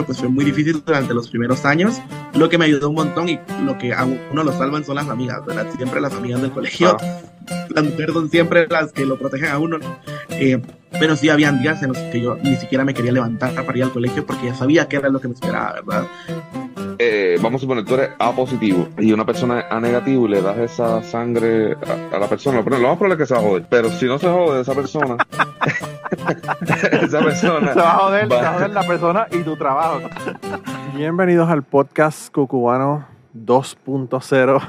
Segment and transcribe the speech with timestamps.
[0.00, 2.00] acoso pues fue muy difícil durante los primeros años,
[2.34, 5.08] lo que me ayudó un montón y lo que a uno lo salvan son las
[5.08, 5.66] amigas, ¿verdad?
[5.76, 6.96] Siempre las amigas del colegio,
[7.68, 9.78] las mujeres son siempre las que lo protegen a uno,
[10.30, 10.60] eh,
[10.98, 13.84] pero sí habían días en los que yo ni siquiera me quería levantar para ir
[13.84, 16.06] al colegio porque ya sabía que era lo que me esperaba, ¿verdad?
[17.04, 20.40] Eh, vamos a suponer, tú eres A positivo y una persona A negativo y le
[20.40, 23.42] das esa sangre a, la persona, pero lo más probable es que se va a
[23.42, 23.66] joder.
[23.68, 25.16] Pero si no se jode esa persona,
[27.02, 27.72] esa persona.
[27.72, 29.98] Se va a joder, se va a joder la persona y tu trabajo.
[30.94, 33.04] Bienvenidos al podcast Cucubano
[33.36, 34.62] 2.0,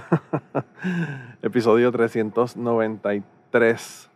[1.43, 4.09] episodio 393.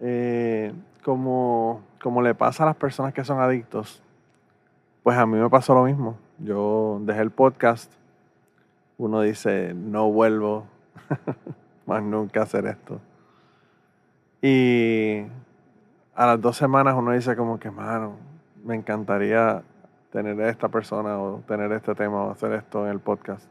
[0.00, 0.72] Eh,
[1.04, 4.02] como, como le pasa a las personas que son adictos,
[5.04, 7.92] pues a mí me pasó lo mismo yo dejé el podcast,
[8.98, 10.66] uno dice, no vuelvo
[11.86, 13.00] más nunca a hacer esto.
[14.40, 15.22] Y
[16.14, 18.16] a las dos semanas uno dice como que, mano,
[18.64, 19.62] me encantaría
[20.10, 23.46] tener a esta persona o tener este tema o hacer esto en el podcast.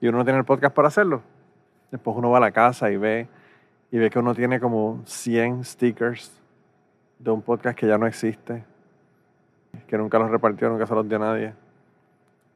[0.00, 1.22] Y uno no tiene el podcast para hacerlo.
[1.90, 3.28] Después uno va a la casa y ve,
[3.90, 6.40] y ve que uno tiene como 100 stickers
[7.18, 8.64] de un podcast que ya no existe,
[9.86, 11.67] que nunca los repartió, nunca se los dio a nadie.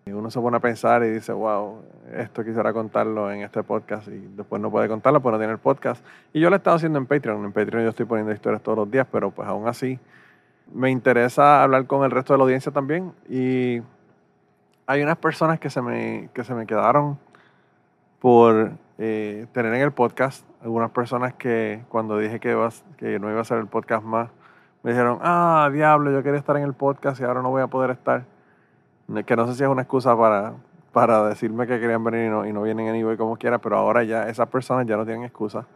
[0.05, 1.81] Y uno se pone a pensar y dice, wow,
[2.17, 5.61] esto quisiera contarlo en este podcast y después no puede contarlo porque no tiene el
[5.61, 6.05] podcast.
[6.33, 7.45] Y yo lo he estado haciendo en Patreon.
[7.45, 10.01] En Patreon yo estoy poniendo historias todos los días, pero pues aún así
[10.73, 13.13] me interesa hablar con el resto de la audiencia también.
[13.29, 13.81] Y
[14.87, 17.19] hay unas personas que se me, que se me quedaron
[18.19, 20.45] por eh, tener en el podcast.
[20.63, 22.57] Algunas personas que cuando dije que,
[22.97, 24.31] que no iba a hacer el podcast más,
[24.83, 27.69] me dijeron, ah, diablo, yo quería estar en el podcast y ahora no voy a
[27.69, 28.25] poder estar
[29.27, 30.55] que no sé si es una excusa para,
[30.93, 34.05] para decirme que querían venir y no, y no vienen anyway como quiera, pero ahora
[34.05, 35.67] ya esas personas ya no tienen excusa.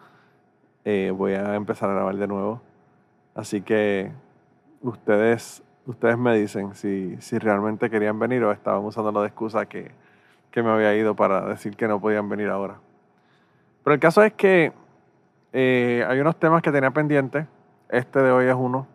[0.85, 2.61] Eh, voy a empezar a grabar de nuevo.
[3.35, 4.13] Así que
[4.83, 9.91] ustedes, ustedes me dicen si, si realmente querían venir o estaban usando la excusa que,
[10.51, 12.77] que me había ido para decir que no podían venir ahora.
[13.85, 14.73] Pero el caso es que
[15.53, 17.47] eh, hay unos temas que tenía pendientes.
[17.89, 18.87] Este de hoy es uno.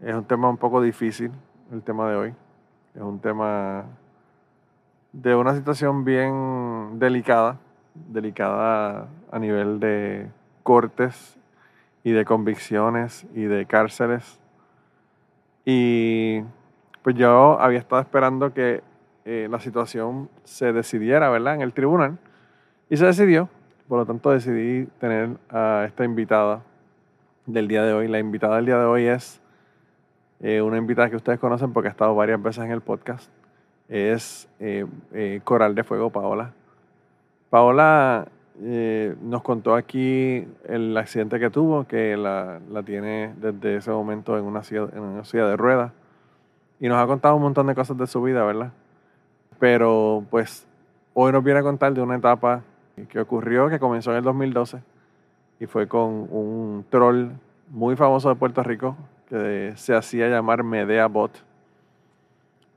[0.00, 1.32] Es un tema un poco difícil,
[1.72, 2.34] el tema de hoy.
[2.94, 3.84] Es un tema
[5.12, 7.58] de una situación bien delicada,
[7.94, 10.28] delicada a nivel de
[10.64, 11.38] cortes
[12.02, 14.40] y de convicciones y de cárceles.
[15.64, 16.42] Y
[17.02, 18.82] pues yo había estado esperando que
[19.24, 22.18] eh, la situación se decidiera, ¿verdad?, en el tribunal.
[22.88, 23.48] Y se decidió.
[23.86, 26.62] Por lo tanto, decidí tener a esta invitada
[27.46, 28.08] del día de hoy.
[28.08, 29.40] La invitada del día de hoy es
[30.40, 33.30] eh, una invitada que ustedes conocen porque ha estado varias veces en el podcast,
[33.88, 36.52] es eh, eh, Coral de Fuego Paola.
[37.50, 38.28] Paola
[39.22, 44.62] nos contó aquí el accidente que tuvo, que la, tiene desde ese momento en una,
[44.62, 45.92] silla, en una silla de ruedas.
[46.78, 48.72] Y nos ha contado un montón de cosas de su vida, ¿verdad?
[49.58, 50.66] Pero pues
[51.14, 52.62] hoy nos viene a contar de una etapa
[53.08, 54.82] que ocurrió, que comenzó en el 2012
[55.60, 57.28] y fue con un troll
[57.68, 58.96] muy famoso de Puerto Rico,
[59.30, 61.42] que se hacía llamar Medea Bot.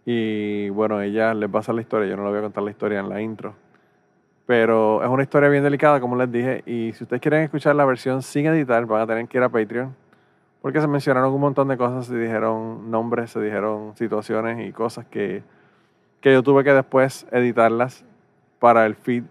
[0.06, 3.00] Y bueno, ella les pasa la historia, yo no le voy a contar la historia
[3.00, 3.56] en la intro.
[4.46, 6.64] Pero es una historia bien delicada, como les dije.
[6.66, 9.50] Y si ustedes quieren escuchar la versión sin editar, van a tener que ir a
[9.50, 9.96] Patreon.
[10.62, 15.06] Porque se mencionaron un montón de cosas, se dijeron nombres, se dijeron situaciones y cosas
[15.06, 15.44] que,
[16.22, 18.06] que yo tuve que después editarlas
[18.60, 19.24] para el feed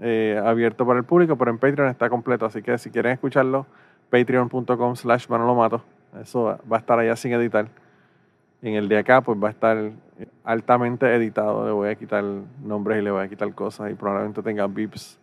[0.00, 2.46] eh, abierto para el público, pero en Patreon está completo.
[2.46, 3.66] Así que si quieren escucharlo,
[4.10, 5.82] patreon.com slash manolomato.
[6.20, 7.68] Eso va a estar allá sin editar.
[8.62, 9.92] En el de acá, pues va a estar
[10.44, 11.66] altamente editado.
[11.66, 12.24] Le voy a quitar
[12.62, 15.18] nombres y le voy a quitar cosas y probablemente tenga beeps.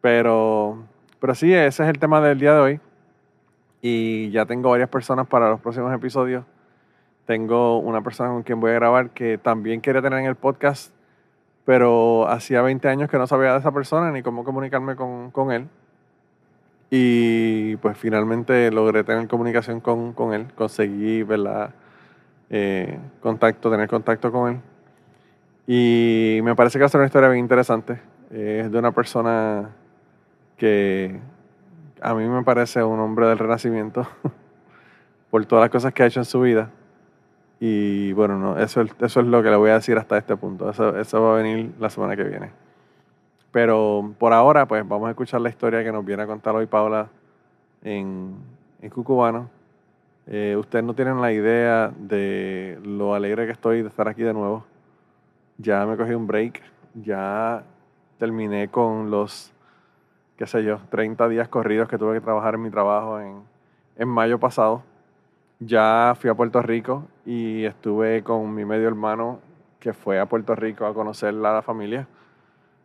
[0.00, 0.84] Pero,
[1.20, 2.80] pero sí, ese es el tema del día de hoy.
[3.82, 6.44] Y ya tengo varias personas para los próximos episodios.
[7.26, 10.92] Tengo una persona con quien voy a grabar que también quiere tener en el podcast,
[11.64, 15.52] pero hacía 20 años que no sabía de esa persona ni cómo comunicarme con, con
[15.52, 15.68] él.
[16.90, 21.70] Y pues finalmente logré tener comunicación con, con él, conseguí, ¿verdad?
[22.50, 24.60] Eh, contacto, tener contacto con él.
[25.68, 28.00] Y me parece que ser una historia bien interesante.
[28.30, 29.70] es de una persona
[30.56, 31.20] que
[32.02, 34.06] a mí me parece un hombre del renacimiento
[35.30, 36.70] por todas las cosas que ha hecho en su vida.
[37.60, 40.70] Y bueno, no, eso, eso es lo que le voy a decir hasta este punto.
[40.70, 42.50] Eso, eso va a venir la semana que viene.
[43.52, 46.66] Pero por ahora, pues vamos a escuchar la historia que nos viene a contar hoy
[46.66, 47.08] Paula
[47.82, 48.36] en,
[48.80, 49.50] en Cucubano.
[50.26, 54.32] Eh, ustedes no tienen la idea de lo alegre que estoy de estar aquí de
[54.32, 54.64] nuevo.
[55.58, 56.62] Ya me cogí un break,
[56.94, 57.64] ya
[58.18, 59.52] terminé con los,
[60.36, 63.42] qué sé yo, 30 días corridos que tuve que trabajar en mi trabajo en,
[63.96, 64.82] en mayo pasado.
[65.58, 69.40] ya fui a Puerto Rico y estuve con mi medio hermano
[69.80, 72.06] que fue a Puerto Rico a conocer a la familia.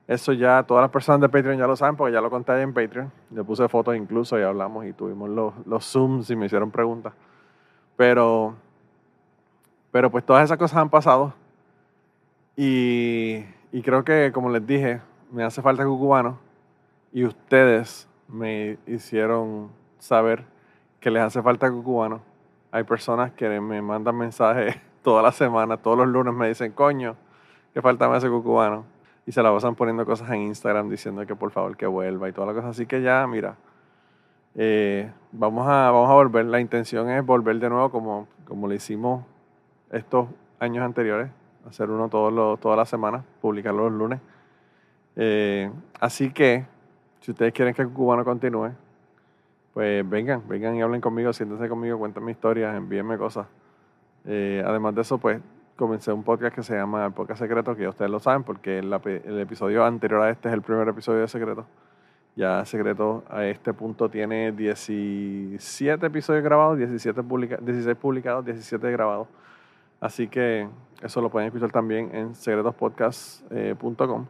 [0.07, 2.74] Eso ya todas las personas de Patreon ya lo saben porque ya lo conté en
[2.74, 3.12] Patreon.
[3.31, 7.13] Le puse fotos incluso y hablamos y tuvimos los, los Zooms y me hicieron preguntas.
[7.96, 8.56] Pero,
[9.92, 11.34] pero pues todas esas cosas han pasado.
[12.56, 16.38] Y, y creo que, como les dije, me hace falta cucubano.
[17.12, 20.44] Y ustedes me hicieron saber
[21.00, 22.22] que les hace falta cucubano.
[22.72, 27.16] Hay personas que me mandan mensajes toda la semana, todos los lunes me dicen, coño,
[27.74, 28.94] que falta me hace cucubano
[29.27, 32.31] y se la pasan poniendo cosas en Instagram diciendo que por favor que vuelva y
[32.31, 32.69] toda la cosa.
[32.69, 33.56] Así que ya, mira,
[34.54, 36.45] eh, vamos, a, vamos a volver.
[36.45, 39.25] La intención es volver de nuevo como, como lo hicimos
[39.92, 40.27] estos
[40.60, 41.30] años anteriores,
[41.68, 44.19] hacer uno todos todas las semanas, publicarlo los lunes.
[45.16, 46.66] Eh, así que,
[47.21, 48.71] si ustedes quieren que el cubano continúe,
[49.74, 53.48] pues vengan, vengan y hablen conmigo, siéntense conmigo, cuéntenme historias, envíenme cosas.
[54.25, 55.42] Eh, además de eso, pues
[55.75, 59.39] comencé un podcast que se llama Podcast Secreto, que ustedes lo saben, porque el, el,
[59.39, 61.66] episodio anterior a este es el primer episodio de Secreto.
[62.36, 69.27] Ya Secreto a este punto tiene 17 episodios grabados, 17 publica 16 publicados, 17 grabados.
[70.00, 70.68] Así que
[71.01, 74.25] eso lo pueden escuchar también en secretospodcast.com.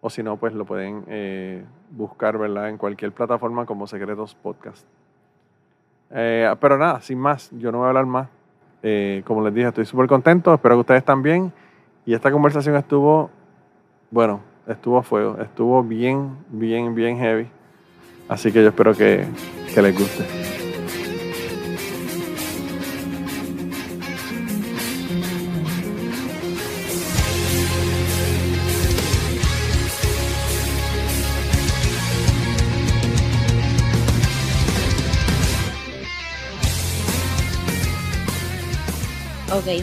[0.00, 2.70] o si no, pues lo pueden eh, buscar ¿verdad?
[2.70, 4.86] en cualquier plataforma como Secretos Podcast.
[6.10, 8.39] Eh, pero nada, sin más, yo no voy a hablar más.
[8.82, 11.52] Eh, como les dije, estoy súper contento, espero que ustedes también.
[12.06, 13.30] Y esta conversación estuvo,
[14.10, 17.48] bueno, estuvo a fuego, estuvo bien, bien, bien heavy.
[18.28, 19.26] Así que yo espero que,
[19.74, 20.59] que les guste.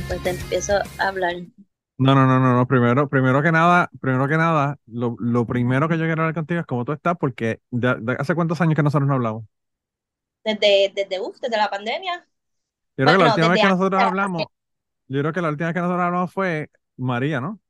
[0.08, 1.36] Pues te empiezo a hablar.
[2.00, 2.68] No, no, no, no, no.
[2.68, 6.60] Primero, primero que nada, primero que nada, lo, lo primero que yo quiero hablar contigo
[6.60, 7.60] es cómo tú estás, porque
[8.20, 9.46] ¿hace cuántos años que nosotros no hablamos?
[10.44, 12.28] Desde, desde, desde la pandemia.
[12.98, 14.48] Yo creo que la última vez que nosotros hablamos,
[15.08, 17.62] yo creo que la última vez que nosotros hablamos fue María, ¿no?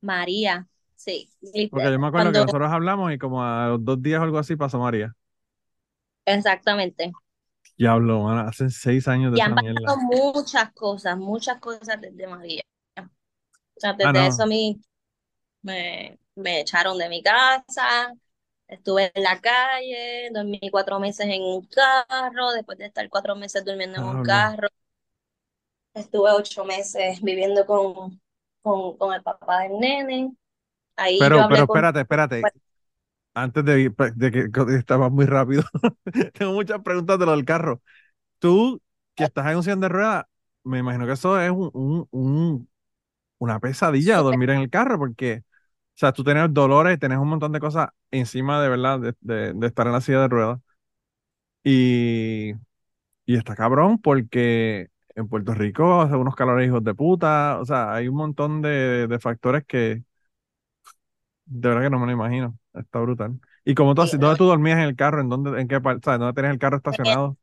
[0.00, 1.28] María, sí.
[1.68, 4.38] Porque yo me acuerdo que nosotros hablamos y como a los dos días o algo
[4.38, 5.14] así pasó María.
[6.24, 7.12] Exactamente.
[7.78, 12.62] Diablo, man, hace seis años de Y han pasado muchas cosas, muchas cosas desde María.
[13.76, 14.80] O sea, desde Ah, eso a mí
[15.62, 18.14] me, me echaron de mi casa,
[18.68, 23.64] estuve en la calle, dormí cuatro meses en un carro, después de estar cuatro meses
[23.64, 24.22] durmiendo en un Diablo.
[24.22, 24.68] carro,
[25.94, 28.20] estuve ocho meses viviendo con,
[28.62, 30.36] con, con el papá del nene.
[30.96, 31.80] Ahí yo Pero, hablé pero con...
[31.80, 32.50] espérate, espérate.
[33.38, 35.62] Antes de, de que estaba muy rápido,
[36.34, 37.82] tengo muchas preguntas de lo del carro.
[38.40, 38.82] Tú,
[39.16, 40.26] que estás en un sillón de ruedas,
[40.64, 42.70] me imagino que eso es un, un- un-
[43.38, 45.44] una pesadilla dormir en el carro, porque, o
[45.96, 49.66] sea, tú tienes dolores, tienes un montón de cosas encima de verdad de, de- de
[49.68, 50.60] estar en la silla de ruedas.
[51.64, 52.52] Y,
[53.26, 57.94] y está cabrón, porque en Puerto Rico hace unos calores hijos de puta, o sea,
[57.94, 60.04] hay un montón de, de factores que
[61.46, 62.58] de verdad que no me lo imagino.
[62.76, 63.40] Está brutal.
[63.64, 65.20] ¿Y cómo tú, Sí, dónde tú dormías en el carro?
[65.20, 67.36] ¿En dónde, en qué parte, sabes, dónde tenías el carro estacionado?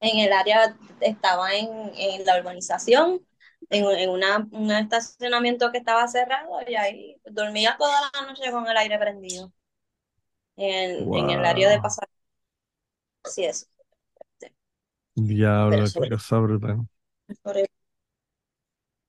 [0.00, 3.26] en el área, estaba en, en la urbanización,
[3.70, 8.66] en, en una, un estacionamiento que estaba cerrado y ahí dormía toda la noche con
[8.68, 9.52] el aire prendido.
[10.56, 12.08] En, en el área de pasar.
[13.24, 13.68] Así es.
[15.14, 16.86] Diablo, qué cosa brutal.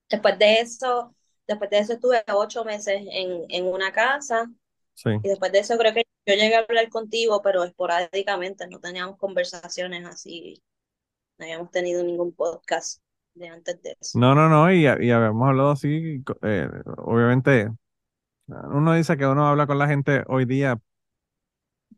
[0.09, 1.15] Después de eso,
[1.47, 4.49] después de eso estuve ocho meses en, en una casa
[4.97, 5.09] Sí.
[5.21, 9.17] y después de eso creo que yo llegué a hablar contigo, pero esporádicamente, no teníamos
[9.17, 10.61] conversaciones así,
[11.39, 13.01] no habíamos tenido ningún podcast
[13.35, 14.19] de antes de eso.
[14.19, 17.69] No, no, no, y, y habíamos hablado así, eh, obviamente,
[18.47, 20.79] uno dice que uno habla con la gente hoy día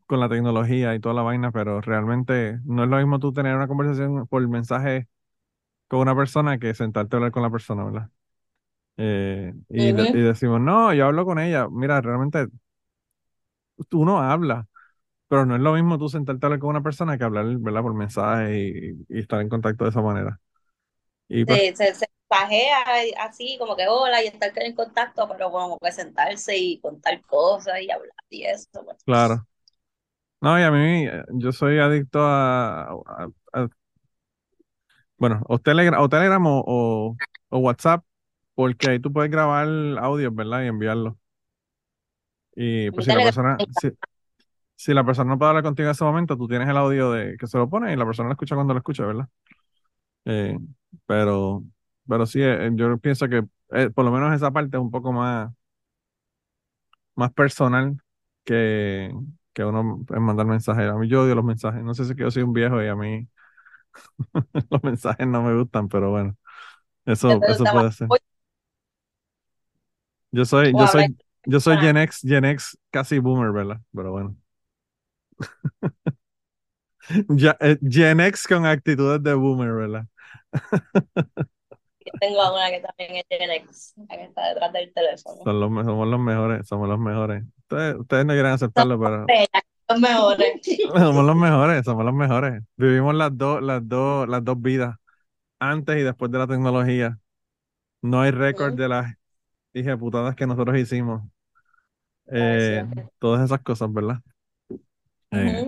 [0.05, 3.55] con la tecnología y toda la vaina, pero realmente no es lo mismo tú tener
[3.55, 5.07] una conversación por mensaje
[5.87, 8.09] con una persona que sentarte a hablar con la persona, ¿verdad?
[8.97, 11.67] Eh, y, de- y decimos, no, yo hablo con ella.
[11.71, 12.47] Mira, realmente
[13.93, 14.67] uno habla,
[15.27, 17.83] pero no es lo mismo tú sentarte a hablar con una persona que hablar, ¿verdad?
[17.83, 20.39] Por mensaje y, y estar en contacto de esa manera.
[21.29, 22.77] Y pues, Se, se, se pajea
[23.19, 27.81] así como que hola y estar en contacto, pero como que sentarse y contar cosas
[27.81, 28.69] y hablar y eso.
[28.86, 29.05] pues.
[29.05, 29.48] claro.
[30.41, 33.69] No, y a mí, yo soy adicto a, a- a-
[35.17, 37.19] bueno, o Telegram, o, Telegram o, o-
[37.50, 38.05] o WhatsApp,
[38.55, 39.67] porque ahí tú puedes grabar
[40.00, 40.63] audios, ¿verdad?
[40.63, 41.17] Y enviarlo.
[42.61, 43.89] Y pues si la persona, si,
[44.75, 47.37] si la persona no puede hablar contigo en ese momento, tú tienes el audio de
[47.37, 49.29] que se lo pone y la persona lo escucha cuando lo escucha, ¿verdad?
[50.25, 50.57] Eh,
[51.05, 51.63] pero,
[52.05, 55.13] pero sí, eh, yo pienso que eh, por lo menos esa parte es un poco
[55.13, 55.53] más,
[57.15, 57.95] más personal
[58.43, 59.09] que,
[59.53, 60.85] que uno en mandar mensajes.
[60.89, 61.81] A mí yo odio los mensajes.
[61.81, 63.25] No sé si es que yo soy un viejo y a mí
[64.69, 66.35] los mensajes no me gustan, pero bueno,
[67.05, 68.09] eso, eso puede ser.
[70.31, 71.77] Yo soy, yo soy, yo soy.
[71.77, 73.81] Gen X, Gen X casi boomer, ¿verdad?
[73.93, 74.36] Pero bueno.
[77.29, 80.05] Ya, eh, Gen X con actitudes de boomer, ¿verdad?
[82.05, 85.41] Yo tengo a una que también es Gen X, la que está detrás del teléfono.
[85.43, 87.43] Son los, me- somos los mejores, somos los mejores.
[87.60, 89.34] Ustedes, ustedes no quieren aceptarlo, pero
[89.89, 90.62] Los mejores.
[90.93, 92.63] somos los mejores, somos los mejores.
[92.77, 94.96] Vivimos las dos, las dos, las dos vidas,
[95.60, 97.19] antes y después de la tecnología.
[98.03, 98.81] No hay récord Ujú.
[98.81, 99.15] de las
[99.79, 101.24] dije putadas que nosotros hicimos.
[102.38, 102.86] Ay, Eh,
[103.19, 104.21] todas esas cosas, ¿verdad?
[105.31, 105.63] Eh,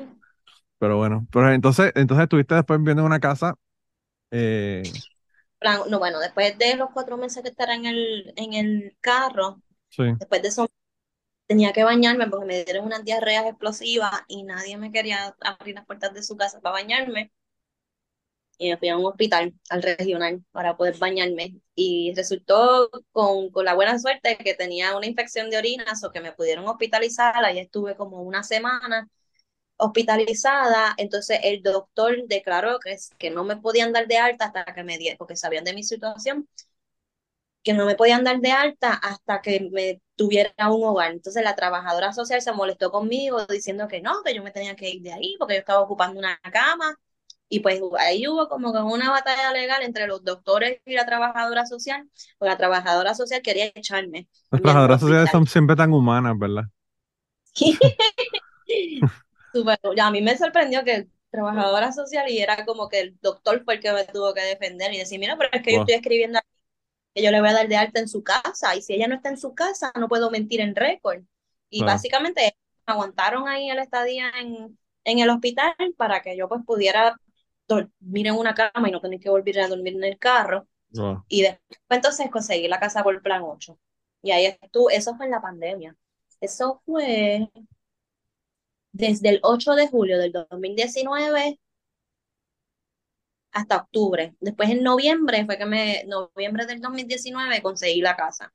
[0.79, 3.55] pero bueno, pero entonces, entonces estuviste después viviendo en una casa.
[4.31, 5.01] eh,
[5.89, 10.03] No, bueno, después de los cuatro meses que estar en el, en el carro, sí,
[10.19, 10.67] después de eso
[11.47, 15.85] tenía que bañarme porque me dieron unas diarreas explosivas y nadie me quería abrir las
[15.87, 17.31] puertas de su casa para bañarme.
[18.61, 21.55] Y me fui a un hospital, al regional, para poder bañarme.
[21.75, 26.21] Y resultó con, con la buena suerte que tenía una infección de orinas o que
[26.21, 27.43] me pudieron hospitalizar.
[27.43, 29.09] Ahí estuve como una semana
[29.77, 30.93] hospitalizada.
[30.97, 34.97] Entonces el doctor declaró que, que no me podían dar de alta hasta que me
[34.97, 36.47] dieran, porque sabían de mi situación,
[37.63, 41.11] que no me podían dar de alta hasta que me tuviera un hogar.
[41.11, 44.89] Entonces la trabajadora social se molestó conmigo diciendo que no, que yo me tenía que
[44.89, 46.97] ir de ahí porque yo estaba ocupando una cama.
[47.51, 51.65] Y pues ahí hubo como que una batalla legal entre los doctores y la trabajadora
[51.67, 54.29] social, porque la trabajadora social quería echarme.
[54.51, 55.31] las trabajadoras sociales hospital.
[55.31, 56.63] son siempre tan humanas, ¿verdad?
[59.53, 63.63] Súper, ya, a mí me sorprendió que trabajadora social y era como que el doctor
[63.65, 65.79] fue el que me tuvo que defender y decir, mira, pero es que yo Wow.
[65.79, 66.47] estoy escribiendo aquí
[67.15, 69.15] que yo le voy a dar de alta en su casa y si ella no
[69.15, 71.23] está en su casa no puedo mentir en récord.
[71.69, 71.85] Y Claro.
[71.85, 72.55] básicamente
[72.87, 77.17] aguantaron ahí el estadía en, en el hospital para que yo pues pudiera
[77.75, 80.67] dormir en una cama y no tener que volver a dormir en el carro.
[80.91, 81.23] Wow.
[81.27, 83.77] Y después entonces conseguí la casa por plan 8.
[84.23, 85.95] Y ahí estuve, eso fue en la pandemia.
[86.39, 87.49] Eso fue
[88.91, 91.59] desde el 8 de julio del 2019
[93.51, 94.35] hasta octubre.
[94.39, 98.53] Después en noviembre fue que me, noviembre del 2019 conseguí la casa.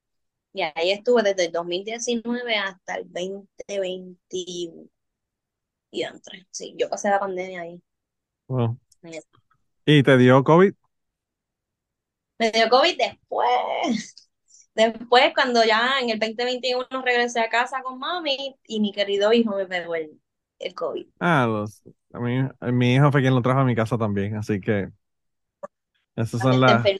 [0.52, 4.88] Y ahí estuve desde el 2019 hasta el 2021.
[5.90, 6.46] Y entre.
[6.50, 7.82] Sí, yo pasé la pandemia ahí.
[8.48, 8.78] Wow.
[9.84, 10.74] ¿Y te dio COVID?
[12.38, 14.28] Me dio COVID después.
[14.74, 19.56] Después, cuando ya en el 2021 regresé a casa con mami y mi querido hijo
[19.56, 20.20] me pegó el,
[20.58, 21.06] el COVID.
[21.18, 21.82] Ah, los,
[22.12, 24.90] a mí, a mi hijo fue quien lo trajo a mi casa también, así que
[26.16, 26.90] esas son las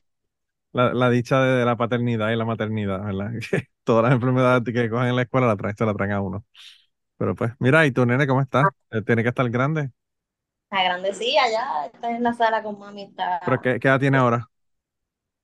[0.73, 3.33] la, la dicha de, de la paternidad y la maternidad, ¿verdad?
[3.51, 6.21] Que todas las enfermedades que cogen en la escuela la traen, se la traen a
[6.23, 6.45] uno.
[7.19, 8.75] Pero pues, mira, ¿y tu nene cómo está?
[8.93, 9.91] Eh, Tiene que estar grande.
[10.71, 14.19] Está grandecilla ya, está en la sala con mami, está ¿Pero qué, qué edad tiene
[14.19, 14.51] ahora?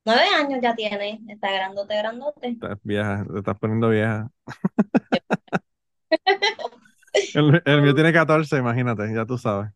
[0.04, 2.60] nueve años ya tiene, está grandote, grandote.
[2.60, 4.30] Estás vieja, te estás poniendo vieja.
[7.34, 9.70] El, el mío tiene 14, imagínate, ya tú sabes.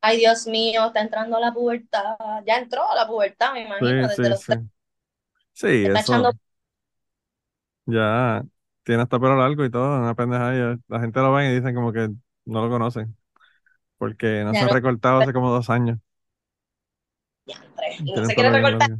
[0.00, 2.16] Ay, Dios mío, está entrando a la pubertad.
[2.46, 4.46] Ya entró a la pubertad, me Sí, imagino, desde sí, los sí.
[4.46, 4.60] tres.
[5.54, 6.14] Sí, Está eso.
[6.16, 6.32] echando
[7.86, 8.44] Ya
[8.84, 10.54] tiene hasta pelo largo y todo, una pendeja.
[10.74, 12.08] y La gente lo ve y dicen como que
[12.44, 13.15] no lo conocen.
[13.98, 15.98] Porque no se ya ha no, recortado hace como dos años.
[17.44, 18.90] diantre, y no se quiere bien recortar.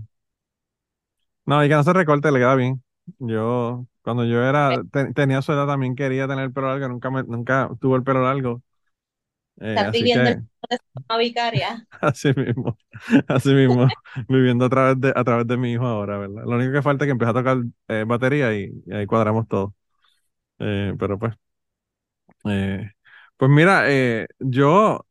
[1.45, 2.83] No, y que no se recorte, le queda bien.
[3.19, 7.11] Yo, cuando yo era, te- tenía su edad, también quería tener el pelo largo, nunca
[7.11, 8.63] me, nunca tuve el pelo largo.
[9.61, 10.39] Eh, Estás así viviendo que,
[10.71, 11.87] de forma vicaria.
[12.01, 12.77] así mismo,
[13.29, 13.95] así mismo,
[14.29, 16.45] viviendo a través de, a través de mi hijo ahora, ¿verdad?
[16.45, 19.49] Lo único que falta es que empiece a tocar eh, batería y, y ahí cuadramos
[19.49, 19.75] todo.
[20.61, 21.35] Eh, pero pues,
[22.45, 22.91] eh,
[23.37, 25.07] pues mira, eh, yo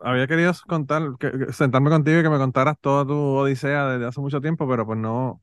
[0.00, 4.20] había querido contar, que- sentarme contigo y que me contaras toda tu odisea desde hace
[4.22, 5.42] mucho tiempo, pero pues no,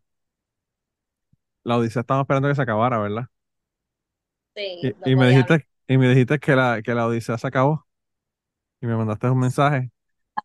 [1.63, 3.25] la odisea estamos esperando que se acabara, ¿verdad?
[4.55, 5.51] Sí, Y, no y me podía hablar.
[5.51, 7.87] dijiste, y me dijiste que la, que la odisea se acabó
[8.81, 9.91] y me mandaste un mensaje.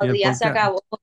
[0.00, 0.82] ¿Y El el día por se acabó.
[0.88, 1.00] Por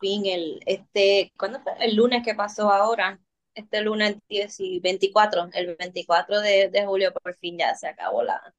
[0.00, 1.72] fin, el, este, ¿cuándo fue?
[1.80, 3.20] El lunes que pasó ahora.
[3.54, 8.22] Este lunes 10 y 24, el 24 de, de julio, por fin ya se acabó
[8.22, 8.54] la,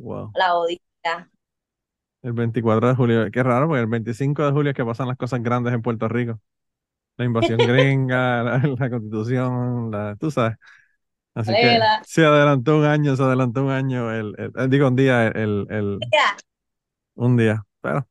[0.00, 0.34] Wow.
[0.34, 1.30] la odisea.
[2.22, 3.30] El 24 de julio.
[3.32, 6.08] Qué raro, porque el 25 de julio es que pasan las cosas grandes en Puerto
[6.08, 6.40] Rico.
[7.18, 10.56] La invasión gringa, la, la constitución, la, tú sabes.
[11.34, 14.96] Así que se adelantó un año, se adelantó un año, el, el- el- digo un
[14.96, 15.98] día, el, el,
[17.14, 17.64] un día.
[17.80, 18.06] Pero,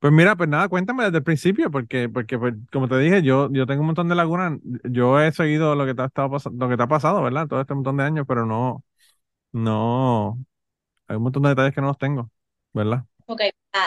[0.00, 3.50] pues mira, pues nada, cuéntame desde el principio, porque, porque pues, como te dije, yo,
[3.52, 4.60] yo tengo un montón de lagunas.
[4.84, 7.48] Yo he seguido lo que te ha estado pasando, lo que te ha pasado, ¿verdad?
[7.48, 8.84] Todo este montón de años, pero no,
[9.52, 10.38] no,
[11.08, 12.30] hay un montón de detalles que no los tengo,
[12.72, 13.04] ¿verdad?
[13.26, 13.40] Ok,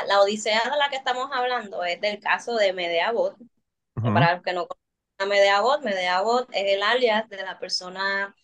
[0.08, 3.36] la odisea de la que estamos hablando es del caso de Medea Bot.
[3.96, 4.10] Ujú.
[4.14, 4.86] Para los que no conocen
[5.20, 8.36] a Medea Bot, Medea Bot es el alias de la persona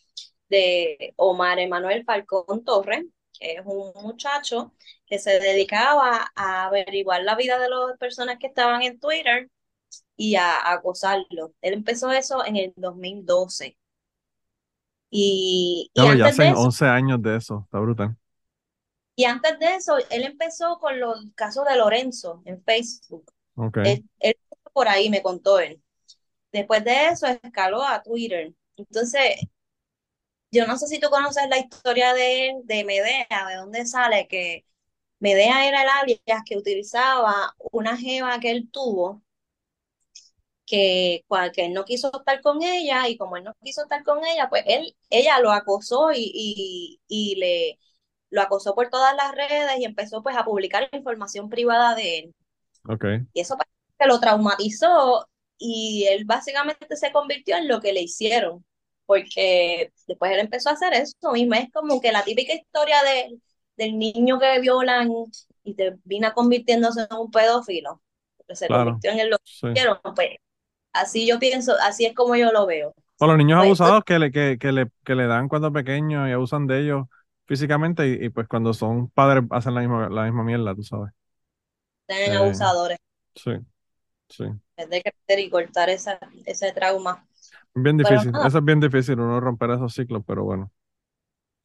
[0.49, 3.05] de Omar Emanuel Falcón Torres,
[3.39, 4.73] que es un muchacho
[5.07, 9.49] que se dedicaba a averiguar la vida de las personas que estaban en Twitter
[10.17, 11.51] y a, a acosarlos.
[11.61, 13.77] Él empezó eso en el 2012.
[15.09, 18.17] Y, y Claro, ya antes de hacen eso, 11 años de eso, está brutal.
[19.15, 23.31] Y antes de eso, él empezó con los casos de Lorenzo en Facebook.
[23.55, 24.35] Ok, Él, él
[24.73, 25.81] por ahí me contó él.
[26.53, 28.53] Después de eso escaló a Twitter.
[28.77, 29.37] Entonces,
[30.51, 34.27] yo no sé si tú conoces la historia de él, de Medea, de dónde sale,
[34.27, 34.65] que
[35.19, 39.23] Medea era el alias que utilizaba una jeva que él tuvo,
[40.65, 44.23] que, que él no quiso estar con ella, y como él no quiso estar con
[44.25, 47.79] ella, pues él, ella lo acosó y, y, y le
[48.29, 52.35] lo acosó por todas las redes y empezó pues a publicar información privada de él.
[53.33, 55.27] Y eso parece que lo traumatizó
[55.57, 58.65] y él básicamente se convirtió en lo que le hicieron,
[59.05, 61.55] porque después él empezó a hacer eso mismo.
[61.55, 63.39] Es como que la típica historia de,
[63.77, 65.09] del niño que violan
[65.63, 68.01] y termina convirtiéndose en un pedófilo,
[68.49, 69.01] se Claro.
[69.01, 69.67] convirtió en lo que Sí.
[69.73, 69.99] hicieron.
[70.15, 70.29] Pues
[70.93, 72.93] así yo pienso, así es como yo lo veo.
[73.17, 76.27] O los niños Pues, abusados que le, que, que le, que le dan cuando pequeños
[76.27, 77.05] y abusan de ellos
[77.45, 81.11] físicamente y, y, pues cuando son padres hacen la misma, la misma mierda, tú sabes.
[82.07, 82.97] tienen Eh, abusadores,
[83.35, 83.51] Sí,
[84.29, 84.45] sí.
[84.77, 87.27] es de crecer y cortar esa, ese trauma.
[87.73, 88.39] Bien difícil.
[88.41, 90.71] Eso es bien difícil, uno romper esos ciclos, pero bueno.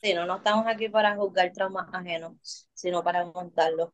[0.03, 3.91] Sí, no, no estamos aquí para juzgar traumas ajenos, sino para montarlos.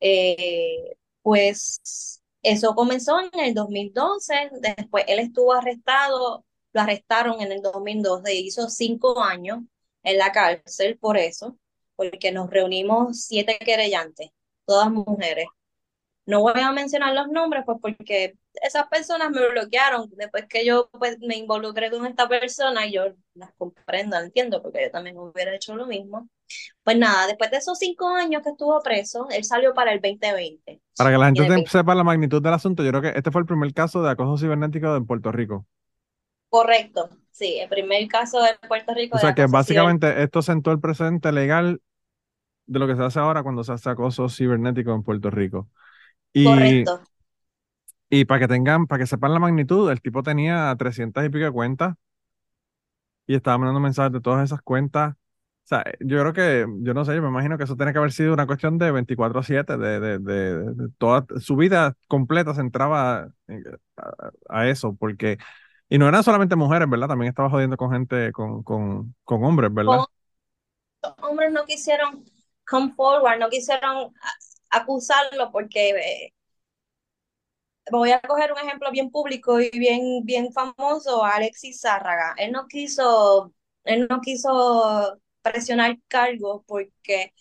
[0.00, 7.62] Eh, pues eso comenzó en el 2012, después él estuvo arrestado, lo arrestaron en el
[7.62, 9.60] 2012, hizo cinco años
[10.06, 11.58] en la cárcel por eso,
[11.96, 14.30] porque nos reunimos siete querellantes,
[14.66, 15.48] todas mujeres.
[16.26, 20.88] No voy a mencionar los nombres, pues porque esas personas me bloquearon después que yo
[20.90, 25.54] pues, me involucré con esta persona y yo las comprendo, entiendo, porque yo también hubiera
[25.54, 26.28] hecho lo mismo.
[26.84, 30.80] Pues nada, después de esos cinco años que estuvo preso, él salió para el 2020.
[30.96, 33.02] Para que la gente en el te- 20 sepa la magnitud del asunto, yo creo
[33.02, 35.66] que este fue el primer caso de acoso cibernético en Puerto Rico.
[36.48, 40.80] Correcto, sí, el primer caso de Puerto Rico O sea que básicamente esto sentó el
[40.80, 41.80] precedente legal
[42.66, 45.68] de lo que se hace ahora cuando se hace acoso cibernético en Puerto Rico.
[46.32, 47.00] Y, Correcto.
[48.10, 51.44] y para que tengan, para que sepan la magnitud, el tipo tenía 300 y pico
[51.44, 51.94] de cuentas
[53.26, 55.14] y estaba mandando mensajes de todas esas cuentas.
[55.14, 57.98] O sea, yo creo que, yo no sé, yo me imagino que eso tiene que
[57.98, 62.60] haber sido una cuestión de 24/7, de, de, de, de toda su vida completa se
[62.60, 63.30] entraba
[63.98, 65.38] a, a eso, porque,
[65.88, 67.08] y no eran solamente mujeres, ¿verdad?
[67.08, 70.04] También estaba jodiendo con gente, con, con, con hombres, ¿verdad?
[71.02, 72.24] Los hombres no quisieron
[72.68, 74.12] come forward, no quisieron
[74.70, 76.32] acusarlo porque eh,
[77.90, 82.34] voy a coger un ejemplo bien público y bien, bien famoso, Alexis Zárraga.
[82.38, 83.52] Él no quiso,
[83.84, 87.32] él no quiso presionar cargos porque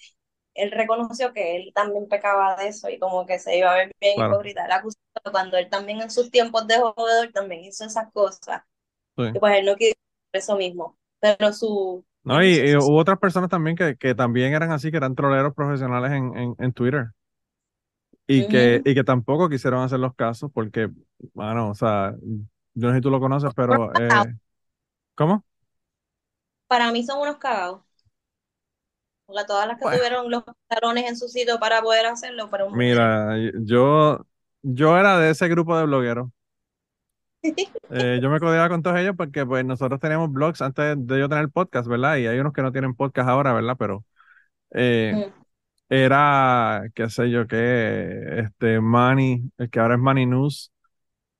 [0.54, 3.92] él reconoció que él también pecaba de eso y como que se iba a ver
[4.00, 4.22] bien Claro.
[4.22, 4.66] hipócrita.
[4.66, 4.98] Él acusó
[5.32, 8.64] cuando él también en sus tiempos de jugador también hizo esas cosas.
[9.18, 9.24] Sí.
[9.34, 9.96] Y pues él no quiso
[10.34, 10.98] eso mismo.
[11.22, 12.06] Pero su...
[12.24, 15.54] No, y, y hubo otras personas también que, que también eran así, que eran troleros
[15.54, 17.08] profesionales en, en, en Twitter.
[18.28, 20.90] Y que, y que tampoco quisieron hacer los casos porque,
[21.34, 22.16] bueno, o sea,
[22.74, 24.34] yo no sé si tú lo conoces, pero eh,
[25.16, 25.46] ¿cómo?
[26.68, 27.82] Para mí son unos cagados.
[29.28, 29.98] Porque todas las que Bueno.
[29.98, 34.26] tuvieron los pantalones en su sitio para poder hacerlo, pero Mira, yo,
[34.66, 36.30] yo era de ese grupo de blogueros.
[37.90, 41.30] Eh, yo me codeaba con todos ellos porque pues nosotros teníamos blogs antes de yo
[41.30, 42.18] tener podcast, ¿verdad?
[42.18, 43.76] Y hay unos que no tienen podcast ahora, ¿verdad?
[43.78, 44.04] Pero
[44.72, 45.46] eh, Mm.
[45.90, 50.72] era, qué sé yo, qué, este, Manny, el que ahora es Manny News,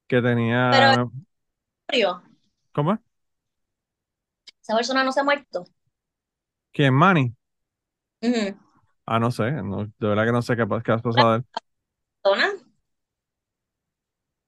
[0.08, 1.06] que tenía,
[1.88, 2.22] Pero-.
[2.72, 3.00] ¿cómo es?
[4.62, 5.66] Esa persona no se ha muerto.
[6.72, 7.34] ¿Quién, Manny?
[8.22, 8.58] Ujú.
[9.08, 11.46] Ah, no sé, no, de verdad que no sé qué, qué ha pasado de él.
[12.22, 12.65] ¿Persona?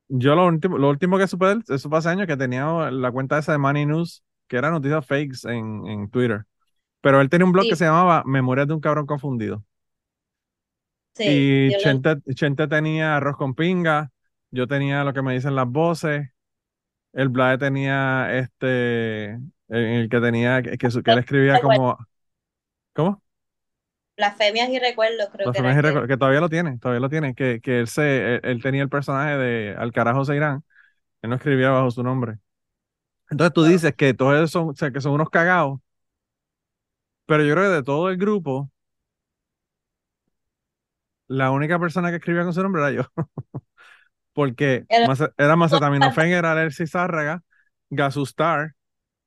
[0.10, 2.66] Yo lo último, lo último que supe de él, eso fue hace años, que tenía
[2.92, 6.46] la cuenta esa de Money News, que era noticias fakes en, en Twitter.
[7.02, 7.70] Pero él tenía un blog Sí.
[7.72, 9.66] que se llamaba Memorias de un cabrón confundido.
[11.14, 11.24] Sí.
[11.24, 14.12] y lo- Chente, Chente tenía arroz con pinga,
[14.52, 16.30] yo tenía lo que me dicen las voces,
[17.14, 21.98] el Blade tenía este en el que tenía, que, que, que él escribía como,
[22.94, 23.24] ¿cómo?
[24.18, 27.00] Blasfemias y recuerdos, creo que Blasfemias era y que- Recuerdos, que todavía lo tiene, todavía
[27.00, 30.36] lo tiene, que, que él se, él, él tenía el personaje de Al carajo se
[30.36, 30.64] irán,
[31.22, 32.40] él no escribía bajo su nombre.
[33.32, 35.80] Entonces tú dices que todos ellos son, o sea, que son unos cagados,
[37.26, 38.72] pero yo creo que de todo el grupo,
[41.28, 43.04] la única persona que escribía con su nombre era yo.
[44.34, 47.44] Porque Era- era Macetaminofen, era Alexis Zárraga,
[47.90, 48.76] Gasustar,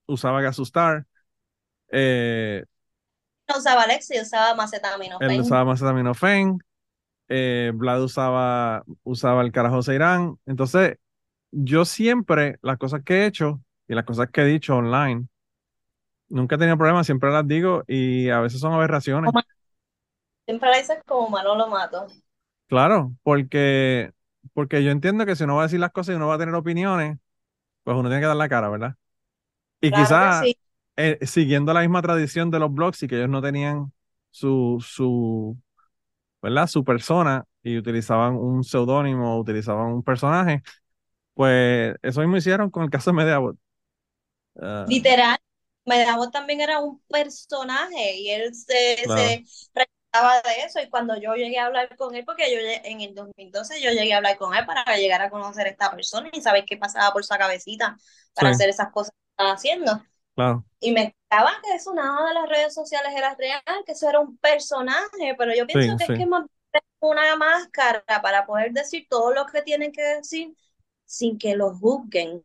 [0.07, 1.07] usaba Gasustar,
[1.93, 2.65] eh,
[3.51, 5.31] no usaba Alexi, usaba macetaminofen.
[5.31, 6.59] él usaba Macetaminofen,
[7.29, 10.39] eh, Vlad usaba, usaba el carajo Seirán.
[10.47, 10.99] Entonces,
[11.51, 15.27] yo siempre, las cosas que he hecho y las cosas que he dicho online,
[16.29, 19.33] nunca he tenido problemas, siempre las digo y a veces son aberraciones.
[20.47, 22.07] Siempre la dices como Manolo Mato.
[22.69, 24.13] Claro, porque,
[24.55, 26.39] porque yo entiendo que si uno va a decir las cosas y uno va a
[26.39, 27.19] tener opiniones,
[27.83, 28.95] pues uno tiene que dar la cara, ¿verdad?
[29.81, 30.57] Y Claro quizás sí.
[31.01, 33.93] Eh, siguiendo la misma tradición de los blogs y que ellos no tenían
[34.31, 35.59] su, su,
[36.43, 36.67] ¿verdad?
[36.69, 40.63] Su persona y utilizaban un seudónimo, utilizaban un personaje,
[41.35, 43.57] pues eso mismo hicieron con el caso de Mediabot.
[44.61, 45.39] Ah, Literal,
[45.87, 49.41] Medavo también era un personaje y él se, Claro.
[49.45, 50.81] se trataba de eso.
[50.81, 54.13] Y cuando yo llegué a hablar con él, porque yo en el 2012 yo llegué
[54.15, 57.13] a hablar con él para llegar a conocer a esta persona y saber qué pasaba
[57.13, 57.97] por su cabecita
[58.35, 58.51] para Sí.
[58.51, 60.05] hacer esas cosas que estaba haciendo.
[60.35, 64.09] Claro, Y me explicaba que eso nada de las redes sociales era real, que eso
[64.09, 66.07] era un personaje, pero yo pienso que sí.
[66.07, 66.47] es que más
[67.01, 70.55] una máscara para poder decir todo lo que tienen que decir
[71.07, 72.43] sin que lo juzguen.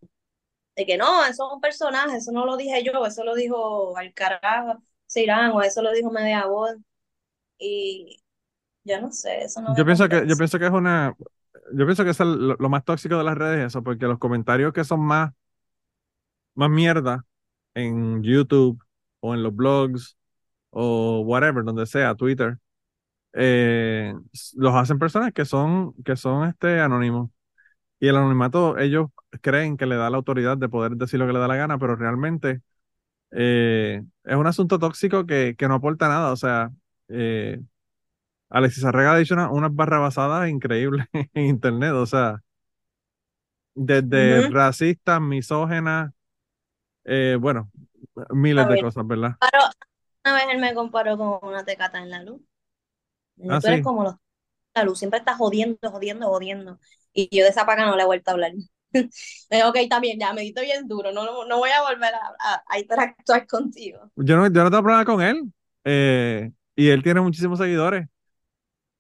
[0.76, 3.98] De que no, eso es un personaje, eso no lo dije yo, eso lo dijo
[3.98, 6.76] al carajo, Seirán, o eso lo dijo Media Voz.
[7.60, 8.22] Y
[8.86, 11.16] yo no sé, eso no yo pienso que, yo pienso que es una,
[11.74, 14.06] yo pienso que es el- lo, lo más tóxico de las redes es eso, porque
[14.08, 15.32] los comentarios que son más,
[16.56, 17.26] más mierda
[17.76, 18.82] en YouTube
[19.22, 20.18] o en los blogs
[20.72, 22.60] o whatever, donde sea, Twitter,
[23.34, 24.14] eh,
[24.56, 27.32] los hacen personas que son, que son este, anónimos.
[28.00, 29.08] Y el anonimato, ellos
[29.42, 31.80] creen que le da la autoridad de poder decir lo que le da la gana,
[31.80, 32.62] pero realmente
[33.32, 36.32] eh, es un asunto tóxico que, que no aporta nada.
[36.34, 36.72] O sea,
[37.10, 37.62] eh,
[38.50, 41.92] Alexis Arrega ha dicho una- unas barrabasadas increíbles en internet.
[41.94, 42.42] O sea,
[43.74, 46.12] desde racistas, misógenas,
[47.06, 47.72] eh, bueno,
[48.32, 49.38] miles de cosas, ¿verdad?
[49.40, 49.64] Pero
[50.26, 52.42] una vez él me comparó con una tecata en la luz.
[53.48, 53.82] Ah, tú eres sí.
[53.82, 54.16] como los
[54.76, 56.80] la luz, siempre estás jodiendo, jodiendo, jodiendo.
[57.14, 58.54] Y yo de esa paga no le he vuelto a hablar.
[59.68, 62.20] Ok, está bien, ya me diste bien duro, no, no, no voy a volver a,
[62.40, 64.12] a, a interactuar contigo.
[64.16, 65.52] Yo no, yo no tengo problema con él.
[65.84, 68.08] eh, y él tiene muchísimos seguidores.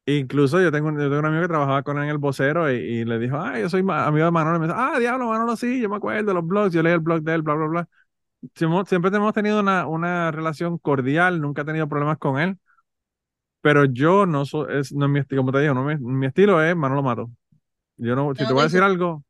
[0.07, 2.71] Incluso yo tengo, un- yo tengo un amigo que trabajaba con él en el vocero
[2.71, 4.57] y, y le dijo, ah, yo soy amigo de Manolo.
[4.57, 6.93] Y me dice, ah, diablo, Manolo, sí, yo me acuerdo de los blogs, yo leí
[6.93, 7.89] el blog de él, bla, bla, bla.
[8.55, 12.57] Siempre, siempre hemos tenido una, una relación cordial, nunca he tenido problemas con él,
[13.61, 16.27] pero yo no soy, es, no es mi estilo, como te digo, no mi, mi
[16.27, 17.31] estilo es Manolo Mato.
[17.97, 19.23] Yo no, si No, te voy a decir algo,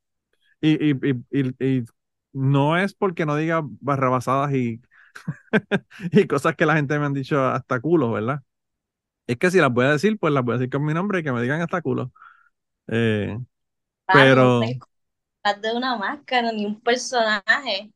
[0.62, 1.86] y, y, y,
[2.34, 4.82] no es porque no diga barrabasadas y,
[6.12, 8.42] y cosas que la gente me han dicho hasta culo, ¿verdad?
[9.28, 11.20] Es que si las voy a decir, pues las voy a decir con mi nombre
[11.20, 12.12] y que me digan hasta culo.
[12.88, 13.38] Eh,
[14.08, 14.60] Claro, pero,
[15.46, 17.92] no de una máscara ni un personaje.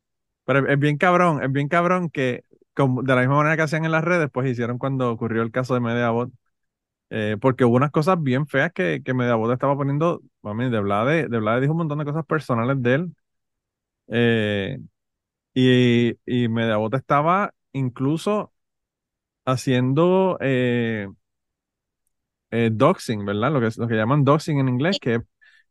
[0.45, 3.85] pero es bien cabrón, es bien cabrón que como, de la misma manera que hacían
[3.85, 6.31] en las redes, pues hicieron cuando ocurrió el caso de Mediabot.
[7.11, 11.27] Eh, porque hubo unas cosas bien feas que, que Mediabot estaba poniendo, mami, de Vlade,
[11.27, 13.15] de Vlade dijo un montón de cosas personales de él.
[14.07, 14.79] Eh,
[15.53, 18.53] y, y Mediabot estaba incluso
[19.45, 21.07] haciendo eh,
[22.51, 23.51] eh, doxing, ¿verdad?
[23.51, 25.21] Lo que, lo que llaman doxing en inglés, que,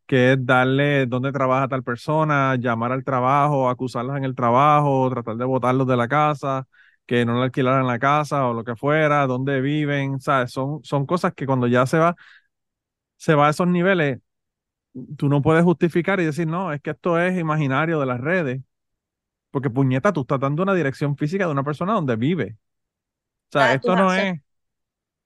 [0.07, 5.37] que es darle dónde trabaja tal persona, llamar al trabajo, acusarlos en el trabajo, tratar
[5.37, 6.67] de botarlos de la casa,
[7.07, 10.53] que no le alquilaran la casa o lo que fuera, dónde viven, ¿sabes?
[10.53, 12.17] Son, son cosas que cuando ya se va,
[13.17, 14.19] se va a esos niveles,
[15.17, 18.63] tú no puedes justificar y decir, no, es que esto es imaginario de las redes,
[19.51, 22.59] porque puñeta, tú estás dando una dirección física de una persona donde vive.
[23.51, 24.41] O sea, esto no es,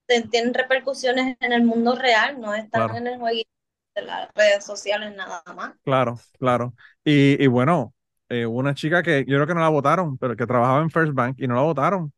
[0.06, 2.96] tienen repercusiones en el mundo real, no están Claro.
[2.96, 3.50] en el jueguito
[3.94, 5.74] de las redes sociales nada más.
[5.84, 6.74] Claro, claro.
[7.04, 7.92] Y, y bueno,
[8.28, 11.12] eh, una chica que yo creo que no la votaron, pero que trabajaba en First
[11.12, 12.12] Bank y no la votaron.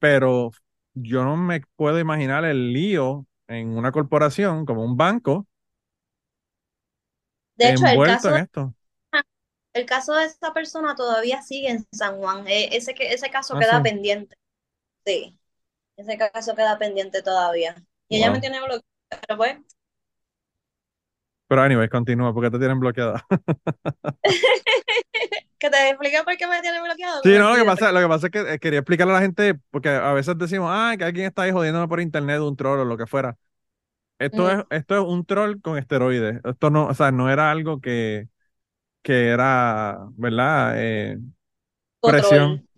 [0.00, 0.52] Pero
[0.94, 5.46] yo no me puedo imaginar el lío en una corporación como un banco
[7.56, 8.74] De hecho, el caso en esto.
[9.74, 12.46] el caso de esta persona todavía sigue en San Juan.
[12.48, 13.82] Eh, ese, que- ese caso Ah, queda sí.
[13.82, 14.36] pendiente.
[15.06, 15.39] Sí,
[16.00, 17.74] ese caso queda pendiente todavía.
[18.08, 18.82] Y ella me tiene bloqueado,
[19.26, 19.56] pero pues,
[21.48, 23.24] Pero anyway, continúa porque te tienen bloqueada.
[25.58, 27.22] que te explique por qué me tiene bloqueado.
[27.22, 29.20] Sí, no, lo que pasa, lo que pasa es que eh, quería explicarle a la
[29.22, 32.80] gente, porque a veces decimos, ah, que alguien está ahí jodiéndome por internet, un troll
[32.80, 33.36] o lo que fuera.
[34.18, 34.50] Esto Mm.
[34.50, 36.40] es, esto es un troll con esteroides.
[36.44, 38.28] Esto no, o sea, no era algo que,
[39.02, 40.74] que era, ¿verdad?
[40.76, 41.18] Eh,
[42.04, 42.68] presión.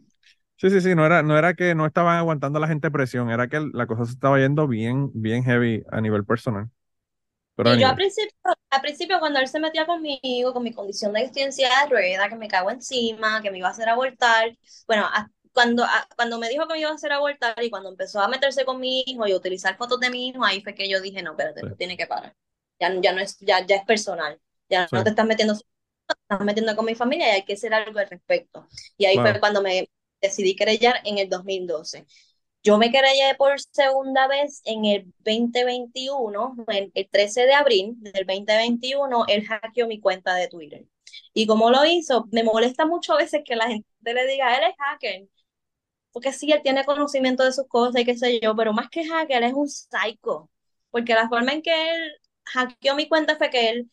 [0.63, 3.31] Sí, sí, sí, no era, no era que no estaban aguantando a la gente presión,
[3.31, 6.71] era que la cosa se estaba yendo bien, bien heavy a nivel personal.
[7.57, 8.35] Pero Y yo anyway, al principio,
[8.71, 12.35] al principio cuando él se metía conmigo, con mi condición de silla de rueda, que
[12.37, 14.57] me cago encima, que me iba a hacer abortar,
[14.89, 15.09] bueno,
[15.53, 15.85] cuando,
[16.17, 18.81] cuando me dijo que me iba a hacer abortar y cuando empezó a meterse con
[18.81, 21.33] mi hijo y a utilizar fotos de mi hijo, ahí fue que yo dije, no,
[21.33, 21.67] espérate, Sí.
[21.67, 22.35] esto tiene que parar.
[22.81, 24.97] Ya, ya no es, ya, ya es personal, ya Sí.
[24.97, 25.61] no te estás metiendo, te
[26.23, 28.67] estás metiendo con mi familia y hay que hacer algo al respecto.
[28.97, 29.33] Y ahí Claro.
[29.33, 29.89] fue cuando me
[30.23, 32.07] decidí querellar en el 2012.
[32.65, 38.25] Yo me querellé por segunda vez en el 2021, el, el 13 de abril del
[38.27, 40.85] 2021, él hackeó mi cuenta de Twitter.
[41.35, 44.65] Y como lo hizo, me molesta mucho a veces que la gente le diga, él
[44.71, 45.29] es hacker.
[46.13, 49.05] Porque sí, él tiene conocimiento de sus cosas y qué sé yo, pero más que
[49.09, 50.51] hacker, es un psycho.
[50.91, 52.13] Porque la forma en que él
[52.45, 53.91] hackeó mi cuenta fue que él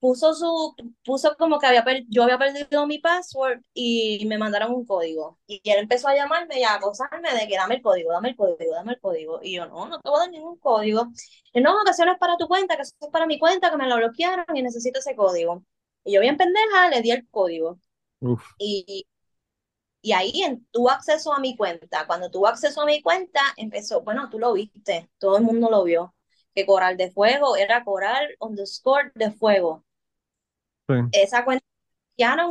[0.00, 4.72] puso su, puso como que había per- yo había perdido mi password y me mandaron
[4.74, 5.38] un código.
[5.46, 8.36] Y él empezó a llamarme y a acosarme de que dame el código, dame el
[8.36, 9.40] código, dame el código.
[9.42, 11.08] Y yo, no, no te voy a dar ningún código.
[11.52, 13.70] Y no, que eso no es para tu cuenta, que eso es para mi cuenta,
[13.70, 15.64] que me lo bloquearon y necesito ese código.
[16.04, 17.78] Y yo bien pendeja le di el código.
[18.20, 19.06] uf, Y,
[20.02, 22.06] y ahí en, tuvo acceso a mi cuenta.
[22.06, 25.84] Cuando tuvo acceso a mi cuenta, empezó, bueno, tú lo viste, todo el mundo lo
[25.84, 26.14] vio,
[26.54, 29.84] que Coral de Fuego era Coral underscore de Fuego
[31.12, 31.64] esa cuenta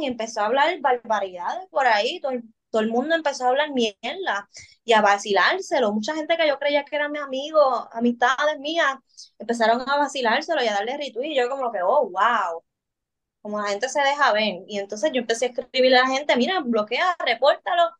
[0.01, 3.71] y empezó a hablar barbaridades por ahí, todo el, todo el mundo empezó a hablar
[3.71, 4.49] mierda
[4.83, 5.91] y a vacilárselo.
[5.91, 8.97] Mucha gente que yo creía que eran mis amigos, amistades mías,
[9.37, 12.63] empezaron a vacilárselo y a darle retweet y yo como que, oh, wow,
[13.41, 14.63] como la gente se deja ver.
[14.67, 17.91] Y entonces yo empecé a escribirle a la gente, mira, bloquea, repórtalo,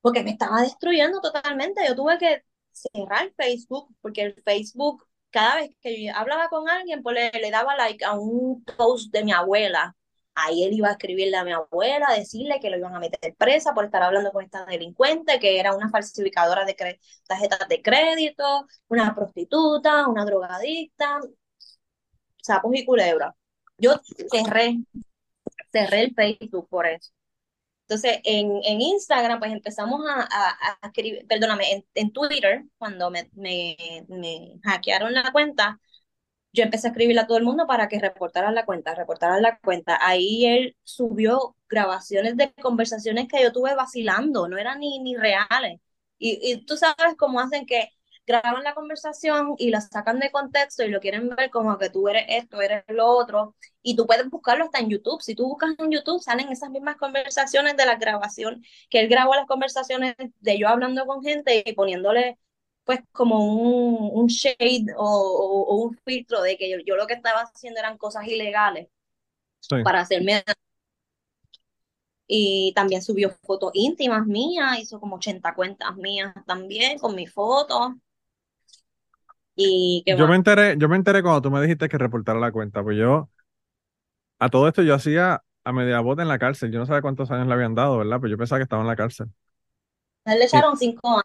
[0.00, 1.86] porque me estaba destruyendo totalmente.
[1.86, 7.16] Yo tuve que cerrar Facebook, porque el Facebook, cada vez que hablaba con alguien, pues
[7.32, 9.96] le, daba like a un post de mi abuela.
[10.34, 13.74] Ahí él iba a escribirle a mi abuela, decirle que lo iban a meter presa
[13.74, 16.76] por estar hablando con esta delincuente, que era una falsificadora de
[17.26, 21.20] tarjetas de crédito, una prostituta, una drogadicta,
[22.42, 23.34] sapos y culebras.
[23.78, 23.94] Yo
[24.30, 24.78] cerré,
[25.72, 27.10] cerré el Facebook por eso.
[27.90, 30.28] Entonces, en, en Instagram, pues empezamos a,
[30.82, 33.76] a, escribir, perdóname, en, en Twitter, cuando me, me,
[34.08, 35.80] me hackearon la cuenta,
[36.52, 39.58] yo empecé a escribirle a todo el mundo para que reportaran la cuenta, reportaran la
[39.58, 39.98] cuenta.
[40.02, 45.80] Ahí él subió grabaciones de conversaciones que yo tuve vacilando, no eran ni, ni reales.
[46.18, 47.90] Y, y tú sabes cómo hacen que
[48.30, 52.08] graban la conversación y la sacan de contexto y lo quieren ver como que tú
[52.08, 53.54] eres esto, eres lo otro.
[53.82, 55.20] Y tú puedes buscarlo hasta en YouTube.
[55.22, 59.34] Si tú buscas en YouTube, salen esas mismas conversaciones de la grabación, que él grabó
[59.34, 62.38] las conversaciones de yo hablando con gente y poniéndole
[62.84, 67.06] pues como un, un shade o, o, o, un filtro de que yo, yo, lo
[67.06, 68.88] que estaba haciendo eran cosas ilegales
[69.60, 69.76] Sí.
[69.82, 70.42] para hacerme
[72.26, 77.92] y también subió fotos íntimas mías, hizo como 80 cuentas mías también con mis fotos.
[79.62, 80.28] Y Yo más?
[80.28, 83.30] me enteré, yo me enteré cuando tú me dijiste que reportara la cuenta, pues yo
[84.38, 86.70] a todo esto yo hacía a media bota en la cárcel.
[86.72, 88.18] Yo no sabía cuántos años le habían dado, ¿verdad?
[88.20, 89.28] Pero yo pensaba que estaba en la cárcel.
[90.24, 91.24] A él le echaron cinco años.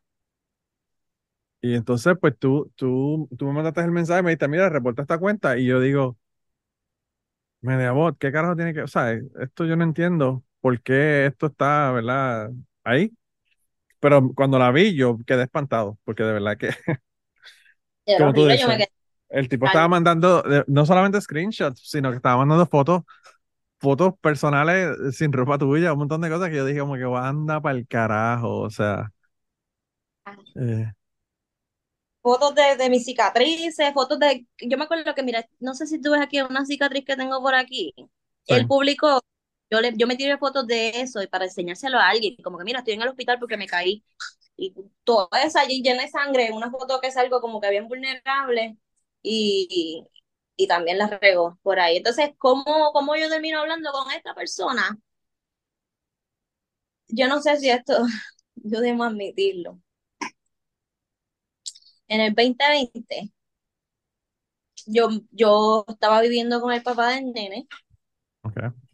[1.62, 5.02] Y entonces, pues tú, tú, tú me mandaste el mensaje y me dijiste, mira, reporta
[5.02, 5.58] esta cuenta.
[5.58, 6.18] Y yo digo,
[7.62, 11.92] Mediabot, ¿qué carajo tiene que, o sea, esto yo no entiendo por qué esto está,
[11.92, 12.52] ¿verdad?
[12.84, 13.12] Ahí.
[14.00, 16.70] Pero cuando la vi, yo quedé espantado, porque de verdad que,
[18.14, 18.86] como tú dices,
[19.30, 23.04] el tipo estaba mandando no solamente screenshots, sino que estaba mandando fotos,
[23.80, 27.62] fotos personales sin ropa tuya, un montón de cosas que yo dije como que anda
[27.62, 29.12] para el carajo, o sea.
[30.56, 30.92] eh,
[32.22, 34.48] Fotos de, de mis cicatrices, fotos de.
[34.60, 37.40] Yo me acuerdo que, mira, no sé si tú ves aquí una cicatriz que tengo
[37.42, 37.94] por aquí.
[38.44, 38.56] Sí.
[38.56, 39.22] Él publicó,
[39.70, 42.64] yo, le, yo me tiré fotos de eso y para enseñárselo a alguien, como que
[42.64, 44.04] mira, estoy en el hospital porque me caí.
[44.58, 47.88] Y toda esa allí llena de sangre, una foto que es algo como que bien
[47.88, 48.78] vulnerable
[49.22, 50.06] y,
[50.56, 51.98] y también la regó por ahí.
[51.98, 54.98] Entonces, ¿cómo, ¿cómo yo termino hablando con esta persona?
[57.08, 57.94] Yo no sé si esto,
[58.56, 59.80] yo debo admitirlo.
[62.08, 63.32] En el 2020,
[64.88, 67.68] yo, yo estaba viviendo con el papá del nene
[68.44, 68.86] ok.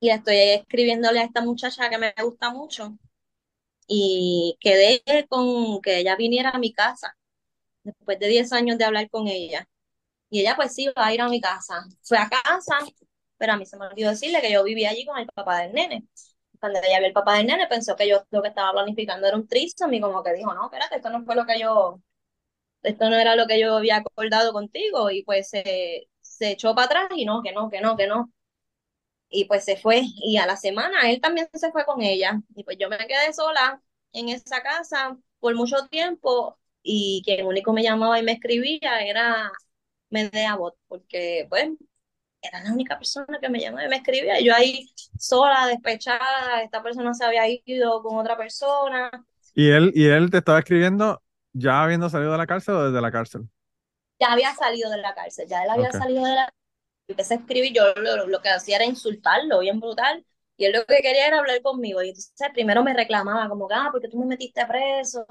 [0.00, 2.96] y estoy escribiéndole a esta muchacha que me gusta mucho
[3.88, 7.16] y quedé con que ella viniera a mi casa
[7.82, 9.68] después de 10 años de hablar con ella.
[10.30, 11.84] Y ella pues sí va a ir a mi casa.
[12.02, 12.78] Fue a casa,
[13.38, 15.72] pero a mí se me olvidó decirle que yo vivía allí con el papá del
[15.72, 16.06] nene.
[16.60, 19.36] Cuando ella vio el papá del nene, pensó que yo lo que estaba planificando era
[19.36, 22.00] un trisom y como que dijo, no, espérate, esto no fue lo que yo,
[22.82, 26.86] esto no era lo que yo había acordado contigo y pues se, se echó para
[26.86, 28.32] atrás y no, que no, que no, que no.
[29.36, 32.62] Y pues se fue y a la semana él también se fue con ella y
[32.62, 37.82] pues yo me quedé sola en esa casa por mucho tiempo y quien único me
[37.82, 39.50] llamaba y me escribía era
[40.10, 41.70] Medea Bot, porque pues
[42.40, 44.38] era la única persona que me llamaba y me escribía.
[44.40, 49.10] Y yo ahí sola, despechada, esta persona se había ido con otra persona.
[49.54, 53.00] ¿Y él, y él te estaba escribiendo ya habiendo salido de la cárcel o desde
[53.00, 53.48] la cárcel?
[54.20, 56.54] Ya había salido de la cárcel, ya él había salido de la
[57.08, 60.24] Empecé a escribir, yo lo, lo, que hacía era insultarlo, bien brutal.
[60.56, 62.02] Y él lo que quería era hablar conmigo.
[62.02, 65.26] Y entonces primero me reclamaba, como que, ah, porque tú me metiste preso,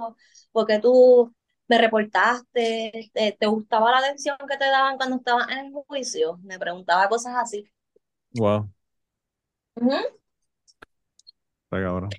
[0.52, 1.34] porque tú
[1.68, 6.40] me reportaste, te, gustaba la atención que te daban cuando estabas en el juicio.
[6.44, 7.66] Me preguntaba cosas así.
[8.36, 8.70] Wow.
[9.76, 10.02] Uh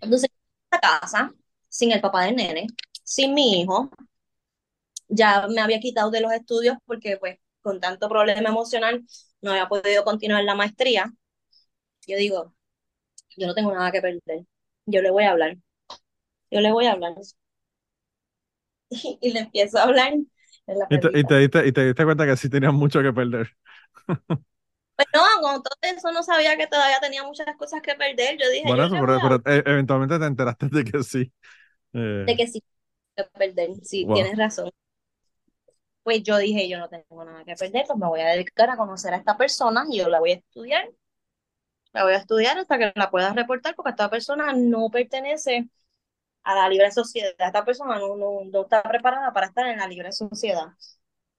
[0.00, 0.30] Entonces,
[0.72, 1.32] en casa,
[1.68, 2.66] sin el papá del nene,
[3.04, 3.90] sin mi hijo,
[5.08, 9.04] ya me había quitado de los estudios porque, pues, con tanto problema emocional,
[9.44, 11.12] no había podido continuar la maestría.
[12.06, 12.54] Yo digo,
[13.36, 14.46] yo no tengo nada que perder.
[14.86, 15.56] Yo le voy a hablar.
[16.50, 17.12] Yo le voy a hablar.
[18.90, 20.14] y, le empiezo a hablar.
[20.14, 23.50] y, te, y, te diste, y te diste cuenta que sí tenías mucho que perder.
[24.06, 28.38] Pues no, con todo eso no sabía que todavía tenía muchas cosas que perder.
[28.40, 31.32] Yo dije, bueno, pero, e, eventualmente te enteraste de que sí.
[31.92, 32.24] Eh.
[32.26, 32.62] De que sí,
[33.16, 33.70] que perder.
[33.82, 34.70] Sí, tienes razón.
[36.04, 38.76] Pues yo dije, yo no tengo nada que perder, pues me voy a dedicar a
[38.76, 40.88] conocer a esta persona y yo la voy a estudiar.
[41.92, 45.68] La voy a estudiar hasta que la pueda reportar porque esta persona no pertenece
[46.44, 47.34] a la libre sociedad.
[47.38, 50.68] Esta persona no, no, está preparada para estar en la libre sociedad.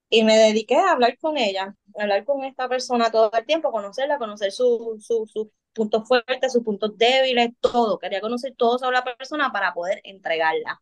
[0.10, 3.72] Y me dediqué a hablar con ella, a hablar con esta persona todo el tiempo,
[3.72, 8.00] conocerla, conocer sus su, puntos fuertes, sus puntos débiles, todo.
[8.00, 10.82] Quería conocer todo sobre la persona para poder entregarla.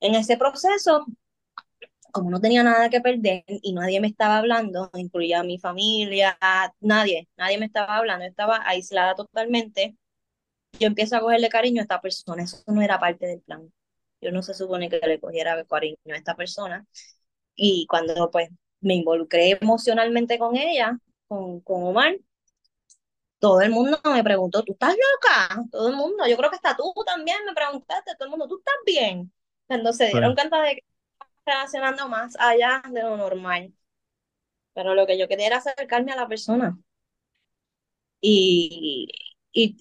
[0.00, 1.06] En ese proceso,
[2.14, 6.38] como no tenía nada que perder y nadie me estaba hablando, incluía mi familia,
[6.80, 9.96] nadie, nadie me estaba hablando, estaba aislada totalmente
[10.78, 12.42] yo empiezo a cogerle cariño a esta persona.
[12.42, 13.72] Eso no era parte del plan.
[14.20, 16.86] Yo no se supone que le cogiera cariño a esta persona.
[17.54, 18.48] Y cuando pues
[18.80, 20.98] me involucré emocionalmente con ella,
[21.28, 22.16] con, con Omar,
[23.38, 25.64] todo el mundo me preguntó, ¿tú estás loca?
[25.70, 28.58] Todo el mundo, yo creo que hasta tú también me preguntaste, todo el mundo, ¿tú
[28.58, 29.32] estás bien?
[29.66, 30.82] Cuando se dieron cuenta de que
[31.46, 33.72] relacionando más allá de lo normal.
[34.74, 36.78] Pero lo que yo quería era acercarme a la persona.
[38.20, 39.08] Y,
[39.52, 39.76] y,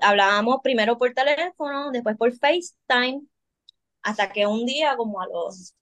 [0.00, 3.22] hablábamos primero por teléfono, después por FaceTime,
[4.02, 5.74] hasta que un día, como a los,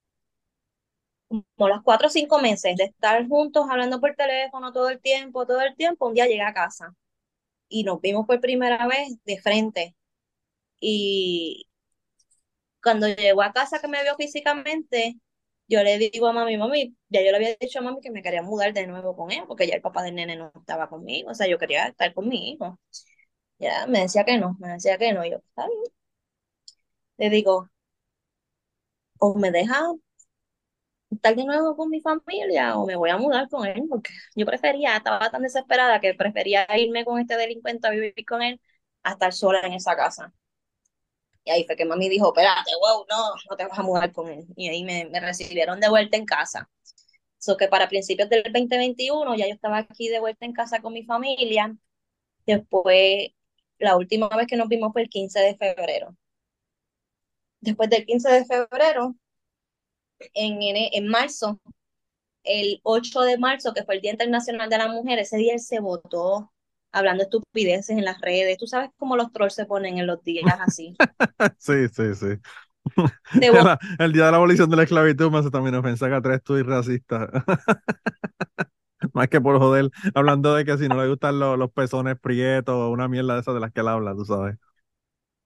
[1.27, 5.45] como los cuatro o cinco meses de estar juntos hablando por teléfono todo el tiempo,
[5.45, 6.95] todo el tiempo, un día llegué a casa
[7.69, 9.95] y nos vimos por primera vez de frente.
[10.79, 11.67] Y
[12.81, 15.19] cuando llegó a casa que me vio físicamente,
[15.67, 18.21] yo le digo a mami, mami, ya yo le había dicho a mami que me
[18.21, 21.31] quería mudar de nuevo con él, porque ya el papá del nene no estaba conmigo,
[21.31, 22.79] o sea, yo quería estar con mi hijo.
[23.59, 25.25] Ya, me decía que no, me decía que no.
[25.25, 25.83] yo, está bien.
[27.17, 27.69] Le digo,
[29.19, 29.79] o me deja
[31.09, 34.45] estar de nuevo con mi familia o me voy a mudar con él, porque yo
[34.45, 38.61] prefería, estaba tan desesperada que prefería irme con este delincuente a vivir con él
[39.03, 40.33] a estar sola en esa casa.
[41.45, 44.29] Y ahí fue que mami dijo, espérate, wow, no, no te vas a mudar con
[44.29, 44.45] él.
[44.55, 46.69] Y ahí me, me recibieron de vuelta en casa.
[47.39, 50.93] So que para principios del 2021 ya yo estaba aquí de vuelta en casa con
[50.93, 51.75] mi familia.
[52.45, 53.29] Después
[53.79, 56.15] la última vez que nos vimos fue el 15 de febrero.
[57.59, 59.15] Después del 15 de febrero,
[60.33, 61.59] en, en marzo,
[62.43, 65.59] el 8 de marzo, que fue el Día Internacional de la Mujer, ese día él
[65.59, 66.53] se votó
[66.95, 68.57] hablando estupideces en las redes.
[68.57, 70.95] Tú sabes cómo los trolls se ponen en los días así.
[71.59, 72.27] sí, sí, sí.
[73.99, 76.57] el día de la abolición de la esclavitud me hace también ofensa que tres tú
[76.57, 77.29] y racista.
[79.13, 82.75] Más que por joder, hablando de que si no le gustan los, los pezones prietos
[82.75, 84.55] o una mierda de esas de las que él habla, tú sabes.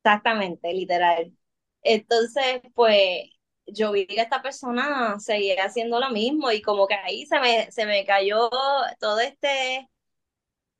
[0.04, 1.34] Exactamente, literal.
[1.82, 3.30] Entonces, pues
[3.66, 7.72] yo vi que esta persona seguía haciendo lo mismo y como que ahí se me,
[7.72, 8.50] se me cayó
[9.00, 9.89] todo este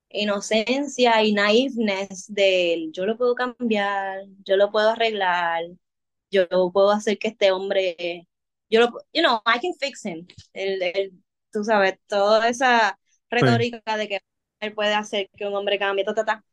[0.10, 5.64] inocencia y naiveness de yo lo puedo cambiar, yo lo puedo arreglar,
[6.32, 8.28] yo puedo hacer que este hombre,
[8.70, 10.28] yo lo, you know, I can fix him.
[10.54, 11.14] El, el,
[11.52, 13.00] tú sabes, toda esa
[13.30, 14.22] retórica de que
[14.60, 16.44] él puede hacer que un hombre cambie, ta,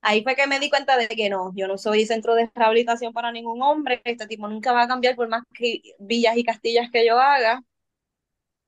[0.00, 3.12] Ahí fue que me di cuenta de que no, yo no soy centro de rehabilitación
[3.12, 6.90] para ningún hombre, este tipo nunca va a cambiar por más que villas y castillas
[6.92, 7.62] que yo haga.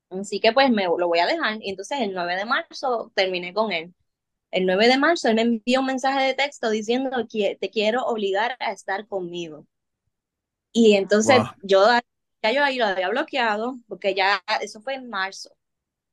[0.09, 1.57] Así que pues me lo voy a dejar.
[1.61, 3.93] Y entonces el 9 de marzo terminé con él.
[4.55, 8.05] El 9 de marzo él me envió un mensaje de texto diciendo que te quiero
[8.05, 9.67] obligar a estar conmigo.
[10.71, 11.85] Y entonces yo
[12.41, 15.49] ya yo ahí lo había bloqueado, porque ya eso fue en marzo,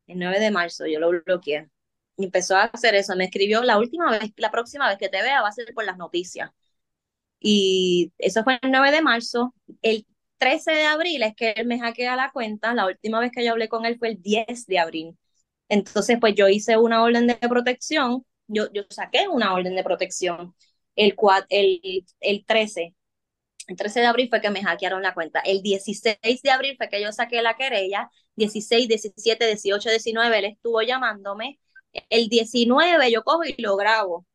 [0.08, 1.68] el 9 de marzo yo lo bloqueé.
[2.16, 5.22] Y empezó a hacer eso, me escribió la última vez, la próxima vez que te
[5.22, 6.50] vea va a ser por las noticias.
[7.38, 9.54] Y eso fue el 9 de marzo.
[9.82, 10.04] El
[10.38, 12.74] 13 de abril es que él me hackea la cuenta.
[12.74, 15.18] La última vez que yo hablé con él fue el 10 de abril.
[15.68, 18.24] Entonces, pues yo hice una orden de protección.
[18.48, 20.54] Yo, yo saqué una orden de protección
[20.96, 21.16] el,
[21.48, 22.94] el, el 13
[23.68, 25.40] el 13 de abril fue que me hackearon la cuenta.
[25.40, 28.10] El 16 de abril fue que yo saqué la querella.
[28.36, 31.60] 16, 17, 18, 19, él estuvo llamándome.
[32.10, 34.26] El 19 yo cojo y lo grabo.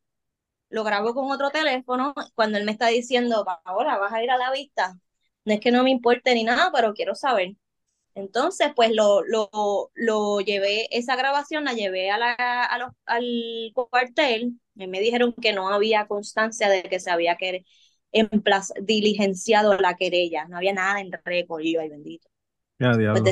[0.69, 4.37] Lo grabo con otro teléfono cuando él me está diciendo, ahora vas a ir a
[4.37, 4.99] la vista.
[5.45, 7.53] No es que no me importe ni nada, pero quiero saber.
[8.18, 14.59] Entonces, pues lo, lo, lo llevé, esa grabación la llevé a la, a al cuartel.
[14.76, 17.63] Y me dijeron que no había constancia de que se había que
[18.82, 22.28] diligenciado la querella, no había nada en récord, y ay bendito.
[23.11, 23.24] Pues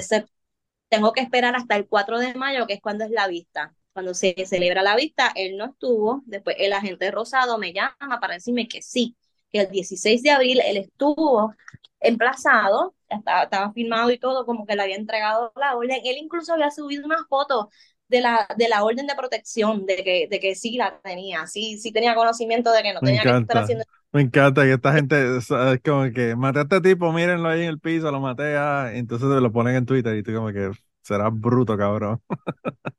[0.90, 3.76] tengo que esperar hasta el 4 de mayo, que es cuando es la vista.
[3.94, 8.36] Cuando se celebra la vista, él no estuvo, después el agente Rosado me llama para
[8.36, 9.16] decirme que sí,
[9.52, 11.54] que el 16 de abril él estuvo
[12.00, 16.02] emplazado, estaba, estaba firmado y todo, como que le había entregado la orden.
[16.04, 17.70] Él incluso había subido una foto
[18.08, 21.78] de la, de la orden de protección, de que, de que sí la tenía, sí,
[21.78, 23.84] sí tenía conocimiento de que no tenía que estar haciendo
[24.16, 25.50] me encanta que esta gente, es
[25.84, 29.28] como que maté a este tipo, mírenlo ahí en el piso, lo maté, ah, entonces
[29.28, 32.22] te lo ponen en Twitter y tú como que serás bruto, cabrón.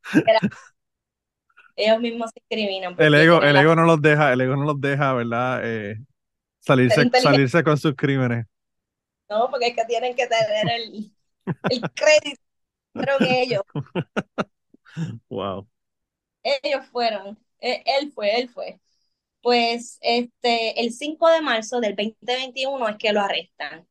[1.75, 2.95] Ellos mismos se discriminan.
[2.99, 5.61] El ego, el ego no los deja, el ego no los deja, ¿verdad?
[5.65, 5.97] Eh,
[6.61, 8.45] salirse, salirse con sus crímenes.
[9.29, 11.13] No, porque es que tienen que tener el,
[11.71, 12.41] el crédito.
[13.19, 13.63] Que ellos.
[15.29, 15.67] Wow.
[16.43, 17.39] Ellos fueron.
[17.61, 18.81] E, él fue, él fue
[19.47, 23.87] pues este, el 5 de marzo del 2021 es que lo arrestan.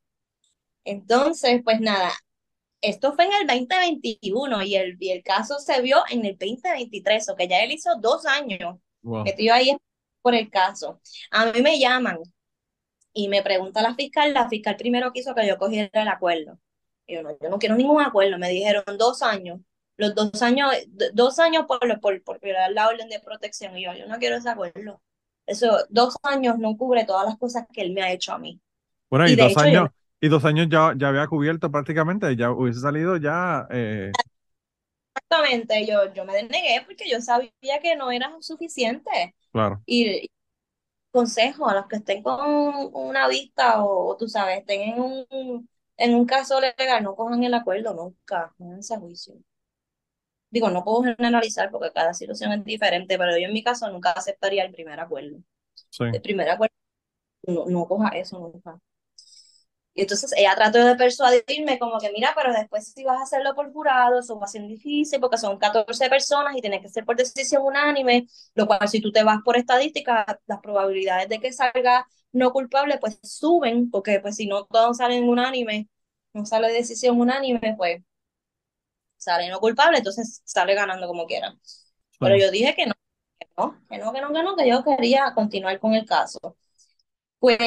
[0.83, 2.11] Entonces, pues nada,
[2.81, 7.29] esto fue en el 2021 y el, y el caso se vio en el 2023,
[7.29, 9.77] o que ya él hizo dos años metido ahí
[10.21, 11.01] por el caso.
[11.31, 12.19] A mí me llaman
[13.15, 16.59] y me pregunta la fiscal, la fiscal primero quiso que yo cogiera el acuerdo.
[17.07, 19.61] yo no, yo no quiero ningún acuerdo, me dijeron dos años,
[19.97, 20.69] los dos años,
[21.13, 24.35] dos años por, por, por violar la orden de protección, y yo, yo no quiero
[24.35, 25.01] ese acuerdo.
[25.47, 28.59] Eso, dos años no cubre todas las cosas que él me ha hecho a mí.
[29.09, 29.89] Bueno, y, dos años,
[30.19, 33.65] y dos años ya, ya había cubierto prácticamente, ya hubiese salido ya.
[33.71, 34.11] Eh,
[35.15, 39.35] Exactamente, yo, yo me denegué porque yo sabía que no era suficiente.
[39.53, 39.81] Claro.
[39.85, 40.29] Y,
[41.15, 42.39] consejo a los que estén con
[42.93, 47.53] una vista o, tú sabes, estén en un, en un caso legal, no cojan el
[47.53, 49.35] acuerdo nunca, no ese juicio
[50.49, 54.11] digo, no puedo generalizar porque cada situación es diferente, pero yo en mi caso nunca
[54.11, 55.37] aceptaría el primer acuerdo.
[56.11, 56.75] El primer acuerdo,
[57.47, 58.79] no, no coja eso nunca.
[59.95, 63.55] Y entonces ella trató de persuadirme como que, mira, pero después si vas a hacerlo
[63.55, 67.05] por jurado, eso va a ser difícil porque son 14 personas y tiene que ser
[67.05, 71.53] por decisión unánime, lo cual si tú te vas por estadística, las probabilidades de que
[71.53, 75.89] salga no culpable pues suben, porque pues si no todos salen unánime,
[76.33, 78.03] no sale decisión unánime, pues
[79.17, 81.55] sale no culpable, entonces sale ganando como quiera.
[82.19, 82.93] Pero yo dije que no,
[83.39, 86.57] que no, que no, que no, que no, que yo quería continuar con el caso.
[87.39, 87.57] Pues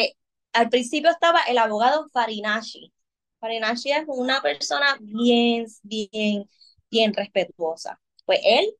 [0.52, 2.92] al principio estaba el abogado Farinashi.
[3.40, 6.48] Farinashi es una persona bien, bien,
[6.90, 8.00] bien respetuosa.
[8.24, 8.74] Pues él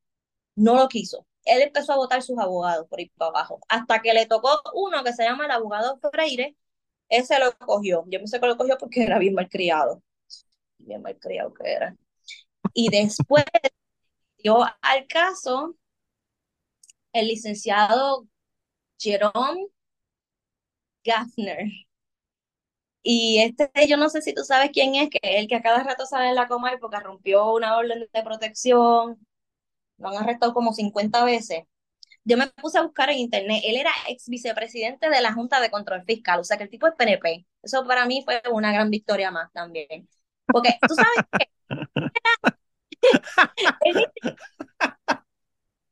[0.57, 1.27] no lo quiso.
[1.45, 3.61] Él empezó a votar sus abogados por ir para abajo.
[3.69, 6.57] Hasta que le tocó uno que se llama el abogado Freire,
[7.09, 8.05] ese lo cogió.
[8.09, 10.03] Yo pensé que lo cogió porque era bien mal criado.
[10.79, 11.97] Bien mal criado que era.
[12.75, 13.45] Y después
[14.39, 15.77] dio al caso
[17.12, 18.27] el licenciado
[18.99, 19.69] Jerome
[21.05, 21.69] Gaffner.
[23.03, 25.63] Y este, yo no sé si tú sabes quién es, que es el que a
[25.63, 29.19] cada rato sale en la coma porque rompió una orden de protección.
[29.99, 31.65] Lo han arrestado como 50 veces.
[32.25, 33.63] Yo me puse a buscar en internet.
[33.65, 36.87] Él era ex vicepresidente de la Junta de Control Fiscal, o sea que el tipo
[36.87, 37.47] es PNP.
[37.63, 40.09] Eso para mí fue una gran victoria más también.
[40.47, 41.49] Porque tú sabes que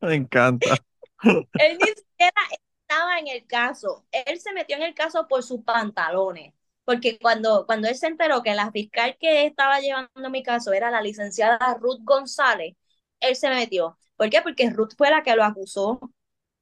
[0.01, 0.77] Me encanta.
[1.23, 2.41] Él ni siquiera
[2.89, 4.07] estaba en el caso.
[4.13, 6.55] Él se metió en el caso por sus pantalones.
[6.85, 10.91] Porque cuando, cuando él se enteró que la fiscal que estaba llevando mi caso era
[10.91, 12.77] la licenciada Ruth González,
[13.19, 13.99] él se metió.
[14.17, 14.41] ¿Por qué?
[14.41, 15.99] Porque Ruth fue la que lo acusó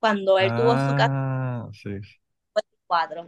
[0.00, 1.12] cuando él tuvo su caso.
[1.12, 1.90] Ah, sí.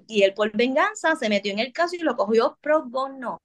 [0.07, 3.41] Y él por venganza se metió en el caso y lo cogió pro bono.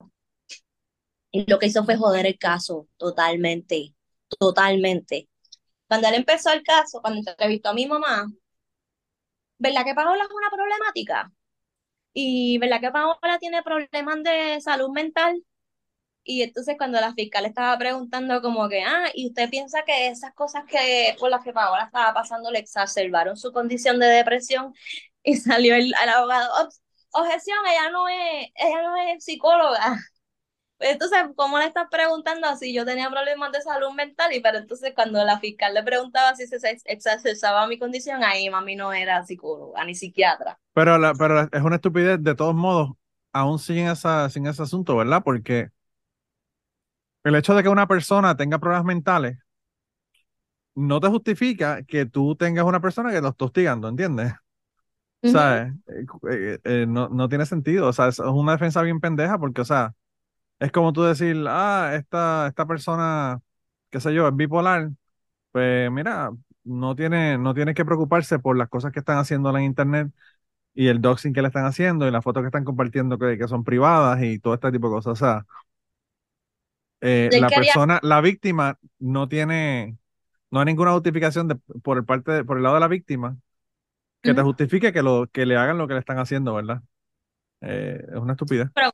[1.32, 3.96] Y lo que hizo fue joder el caso totalmente,
[4.40, 5.30] totalmente.
[5.88, 8.28] cuando él empezó el caso, cuando entrevistó a mi mamá,
[9.62, 11.32] ¿verdad que Paola es una problemática?
[12.14, 15.44] Y ¿verdad que Paola tiene problemas de salud mental?
[16.24, 20.34] Y entonces cuando la fiscal estaba preguntando como que, ah, ¿y usted piensa que esas
[20.36, 24.74] cosas que por las que Paola estaba pasando le exacerbaron su condición de depresión?
[25.24, 26.52] Y salió el, abogado,
[27.12, 29.98] objeción, ella no es, ella no es psicóloga.
[30.82, 34.34] Entonces, ¿cómo le estás preguntando si yo tenía problemas de salud mental?
[34.34, 38.76] Y pero entonces cuando la fiscal le preguntaba si se exacerbaba mi condición, ahí mami
[38.76, 40.60] no era psicóloga ni psiquiatra.
[40.74, 42.92] Pero, la, pero es una estupidez, de todos modos,
[43.32, 45.22] aún sin, esa, sin ese asunto, ¿verdad?
[45.24, 45.70] Porque
[47.24, 49.38] el hecho de que una persona tenga problemas mentales
[50.76, 54.34] no te justifica que tú tengas una persona que lo está hostigando, ¿entiendes?
[55.24, 57.88] O sea, eh, eh, eh, no, no tiene sentido.
[57.88, 59.94] O sea, es una defensa bien pendeja porque, o sea,
[60.62, 63.42] es como tú decir, ah, esta, esta persona,
[63.90, 64.92] qué sé yo, es bipolar.
[65.52, 66.32] Pues mira,
[66.64, 70.12] no tiene, no tiene que preocuparse por las cosas que están haciendo en internet
[70.76, 73.48] y el doxing que le están haciendo y las fotos que están compartiendo que, que
[73.48, 75.14] son privadas y todo este tipo de cosas.
[75.14, 75.46] O sea,
[77.02, 79.98] la persona, la víctima no tiene,
[80.52, 83.36] no hay ninguna justificación de, por el parte, por el lado de la víctima
[84.22, 86.84] que te justifique que, lo, que le hagan lo que le están haciendo, ¿verdad?
[87.62, 88.70] Eh, es una estupidez.
[88.76, 88.92] Pero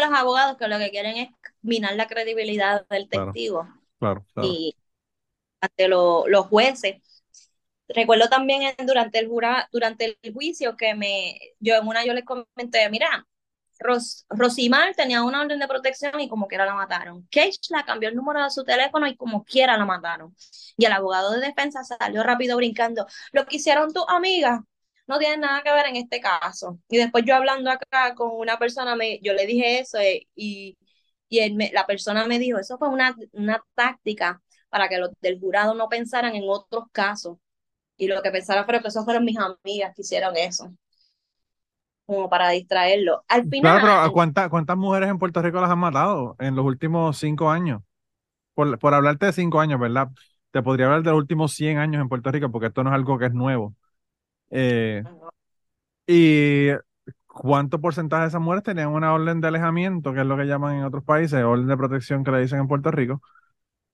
[0.00, 1.28] los abogados que lo que quieren es
[1.62, 3.68] minar la credibilidad del testigo.
[3.98, 4.76] Claro, Y
[5.60, 7.02] ante los jueces.
[7.88, 12.24] Recuerdo también durante el jura, durante el juicio que me, yo en una yo les
[12.24, 13.26] comenté, mira,
[13.80, 17.26] Ros, Rosimar tenía una orden de protección y como quiera la mataron.
[17.30, 20.34] Cage la cambió el número de su teléfono y como quiera la mataron.
[20.76, 23.06] Y el abogado de defensa salió rápido brincando.
[23.32, 24.60] Lo que hicieron tus amigas
[25.08, 26.78] no tiene nada que ver en este caso.
[26.88, 30.78] Y después yo hablando acá con una persona, me, yo le dije eso eh, y,
[31.28, 35.40] y él la persona me dijo, eso fue una, una táctica para que los del
[35.40, 37.38] jurado no pensaran en otros casos.
[37.98, 40.72] Y lo que pensaron fue que eso fueron mis amigas que hicieron eso
[42.06, 43.24] como para distraerlo.
[43.28, 43.60] Al final.
[43.60, 47.50] Claro, pero ¿cuántas, ¿cuántas mujeres en Puerto Rico las han matado en los últimos cinco
[47.50, 47.82] años?
[48.54, 50.08] Por, por hablarte de cinco años, ¿verdad?
[50.52, 52.94] Te podría hablar de los últimos 100 años en Puerto Rico, porque esto no es
[52.96, 53.76] algo que es nuevo.
[54.50, 55.02] Eh,
[56.06, 56.68] y
[57.26, 60.76] cuánto porcentaje de esas mujeres tenían una orden de alejamiento, que es lo que llaman
[60.76, 63.22] en otros países, orden de protección que le dicen en Puerto Rico.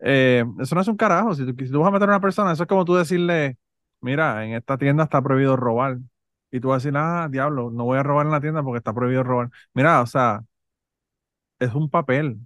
[0.00, 1.34] Eh, eso no es un carajo.
[1.34, 3.59] Si tú, si tú vas a meter a una persona, eso es como tú decirle,
[4.00, 5.98] mira, en esta tienda está prohibido robar
[6.50, 8.78] y tú vas a decir, ah, diablo, no voy a robar en la tienda porque
[8.78, 9.50] está prohibido robar.
[9.74, 10.42] Mira, o sea,
[11.59, 12.38] es un papel.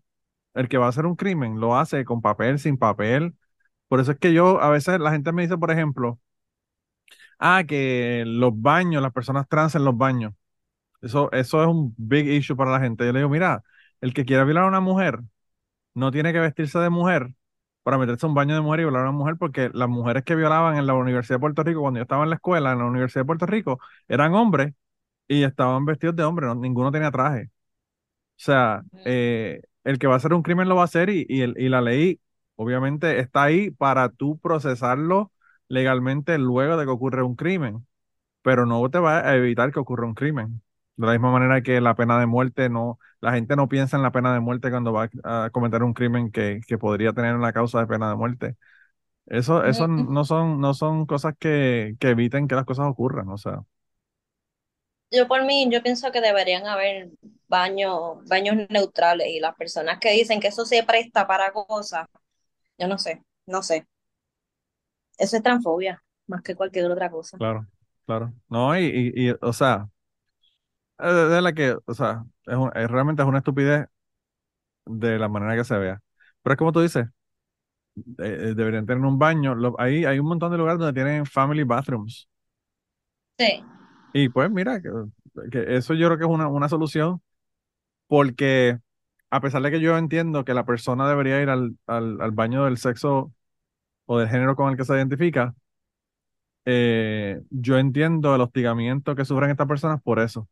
[0.54, 3.36] El que va a hacer un crimen lo hace con papel, sin papel.
[3.88, 6.20] Por eso es que yo, a veces la gente me dice, por ejemplo,
[7.39, 10.32] ah, que los baños, las personas trans en los baños.
[11.03, 13.07] Eso, eso es un big issue para la gente.
[13.07, 13.62] Yo le digo, mira,
[14.01, 15.20] el que quiera violar a una mujer
[15.95, 17.32] no tiene que vestirse de mujer
[17.82, 20.24] para meterse a un baño de mujer y violar a una mujer, porque las mujeres
[20.24, 22.78] que violaban en la Universidad de Puerto Rico, cuando yo estaba en la escuela, en
[22.78, 24.74] la Universidad de Puerto Rico, eran hombres
[25.28, 27.47] y estaban vestidos de hombre, ninguno tenía traje.
[27.47, 31.26] O sea, eh, el que va a hacer un crimen lo va a hacer y,
[31.28, 32.20] y, y la ley
[32.57, 35.32] obviamente está ahí para tú procesarlo
[35.69, 37.87] legalmente luego de que ocurre un crimen,
[38.43, 40.62] pero no te va a evitar que ocurra un crimen.
[40.97, 44.03] De la misma manera que la pena de muerte no, la gente no piensa en
[44.05, 47.53] la pena de muerte cuando va a cometer un crimen que, que podría tener una
[47.53, 48.57] causa de pena de muerte.
[49.27, 53.39] Eso, eso no son, no son cosas que, que eviten que las cosas ocurran, o
[53.39, 53.62] sea.
[55.11, 57.11] Yo por mí, yo pienso que deberían haber
[57.49, 62.07] baños, baños neutrales y las personas que dicen que eso se presta para cosas,
[62.79, 63.87] yo no sé, no sé.
[65.19, 67.37] Eso es transfobia, más que cualquier otra cosa.
[67.37, 67.66] Claro,
[68.07, 68.33] claro.
[68.49, 69.89] No, y, y, y o sea,
[70.99, 73.87] de la que, o sea, es, realmente es una estupidez
[74.87, 76.01] de la manera que se vea.
[76.43, 77.07] Pero es como tú dices,
[78.19, 79.57] eh, deberían tener un baño.
[79.79, 82.29] ahí hay un montón de lugares donde tienen family bathrooms.
[83.39, 83.62] Sí.
[84.12, 84.89] Y pues mira, que,
[85.77, 87.23] eso yo creo que es una, una, solución,
[88.09, 88.79] porque
[89.31, 92.64] a pesar de que yo entiendo que la persona debería ir al, al, al baño
[92.64, 93.33] del sexo
[94.09, 95.54] o del género con el que se identifica,
[96.64, 100.48] eh, yo entiendo el hostigamiento que sufren estas personas por eso.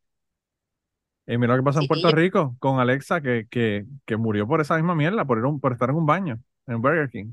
[1.27, 4.61] Y mira lo que pasa en Puerto Rico con Alexa, que, que, que murió por
[4.61, 7.33] esa misma mierda, por, ir por estar en un baño, en Burger King.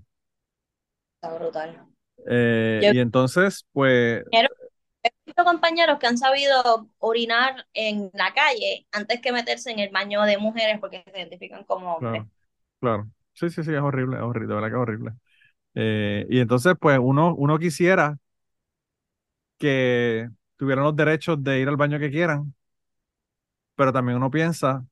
[1.21, 1.85] Está brutal.
[2.25, 4.23] Eh, y entonces, pues...
[4.31, 9.89] He visto compañeros que han sabido orinar en la calle antes que meterse en el
[9.89, 12.23] baño de mujeres porque se identifican como hombres.
[12.79, 15.11] Claro, Sí, sí, sí, es horrible, es horrible, de verdad que es horrible.
[15.75, 18.17] Eh, y entonces, pues, uno, uno quisiera
[19.57, 22.53] que tuvieran los derechos de ir al baño que quieran,
[23.75, 24.85] pero también uno piensa,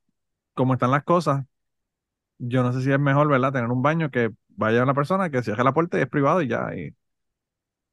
[0.56, 1.46] cómo están las cosas,
[2.40, 3.54] yo no sé si es mejor, ¿verdad?
[3.54, 6.48] Tener un baño que vaya una persona que cierre la puerta y es privado y
[6.48, 6.96] ya, y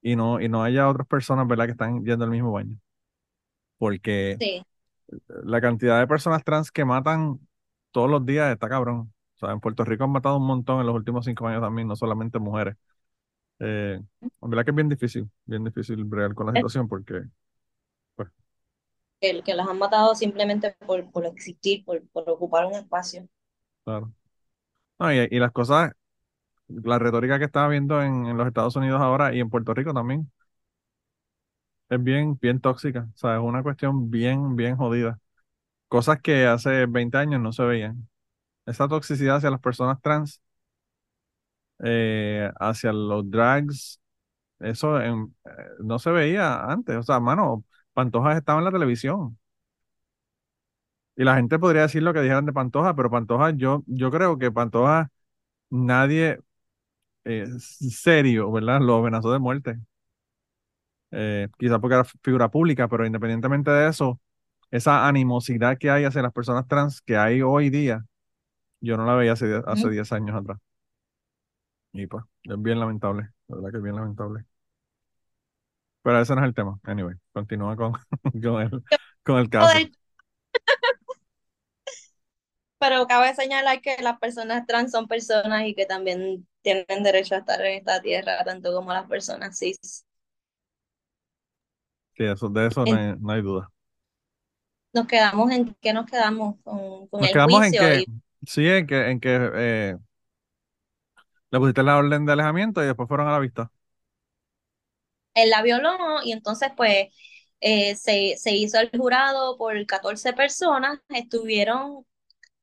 [0.01, 2.77] y no, y no haya otras personas, ¿verdad?, que están yendo al mismo baño.
[3.79, 4.63] Porque Sí,
[5.45, 7.41] la cantidad de personas trans que matan
[7.91, 9.13] todos los días está cabrón.
[9.39, 11.89] O sea, en Puerto Rico han matado un montón en los últimos cinco años también,
[11.89, 12.77] no solamente mujeres.
[13.61, 14.01] Eh,
[14.43, 17.23] en verdad que es bien difícil, bien difícil bregar con la Es- situación porque,
[18.17, 18.31] pues,
[19.21, 23.29] que, que las han matado simplemente por, por existir, por, por ocupar un espacio.
[23.85, 24.13] claro.
[24.99, 25.93] No, y, y las cosas,
[26.69, 29.95] la retórica que estaba viendo en, en los Estados Unidos ahora y en Puerto Rico
[29.95, 30.31] también,
[31.89, 33.09] es bien, bien tóxica.
[33.15, 35.19] O sea, es una cuestión bien, bien jodida.
[35.89, 38.09] Cosas que hace 20 años no se veían.
[38.69, 40.41] Esa toxicidad hacia las personas trans,
[41.85, 44.01] eh, hacia los drags,
[44.61, 45.13] eso eh,
[45.81, 46.97] no se veía antes.
[46.97, 47.65] O sea, mano,
[47.95, 49.39] Pantoja estaba en la televisión.
[51.17, 54.39] Y la gente podría decir lo que dijeran de Pantoja, pero Pantoja, yo, yo creo
[54.39, 55.11] que Pantoja,
[55.71, 56.41] nadie
[57.25, 58.81] eh, serio, ¿verdad?
[58.83, 59.79] Lo amenazó de muerte.
[61.11, 64.21] Eh, quizás porque era figura pública, pero independientemente de eso,
[64.71, 68.05] esa animosidad que hay hacia las personas trans que hay hoy día,
[68.81, 69.91] yo no la veía hace, hace Ujú.
[69.91, 70.59] 10 años atrás.
[71.93, 74.45] Y pues, es bien lamentable, la verdad que es bien lamentable.
[76.03, 76.79] Pero ese no es el tema.
[76.85, 77.93] Anyway, continúa con,
[78.43, 78.85] con el,
[79.23, 79.89] con el caso.
[82.81, 87.39] Pero cabe señalar que las personas trans son personas y que también tienen derecho a
[87.39, 90.05] estar en esta tierra, tanto como las personas cis.
[92.17, 93.71] Sí, eso, de eso no hay, no hay duda.
[94.93, 98.07] Nos quedamos en qué nos quedamos con, con Nos el quedamos en que, y
[98.47, 99.97] sí, en que, en que eh,
[101.51, 103.71] le pusiste la orden de alejamiento y después fueron a la vista.
[105.35, 105.91] él la violó
[106.25, 107.09] y entonces pues
[107.61, 112.07] eh, se, se hizo el jurado por 14 personas, estuvieron,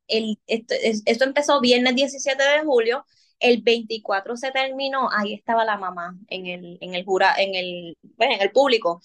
[0.08, 3.06] el, esto, es- esto empezó viernes 17 de julio,
[3.40, 7.98] el 24 se terminó, ahí estaba la mamá en el, en el jura, en el,
[8.18, 9.02] pues, en el público,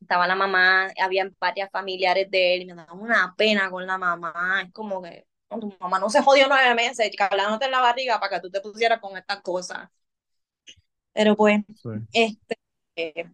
[0.00, 3.98] estaba la mamá, habían varias familiares de él, y me daba una pena con la
[3.98, 7.80] mamá, es como que "No, tu mamá no se jodió nueve meses, hablándote en la
[7.80, 9.88] barriga para que tú te pusieras con estas cosas.
[11.12, 12.08] Pero pues, Sí.
[12.12, 12.56] este,
[12.96, 13.30] eh,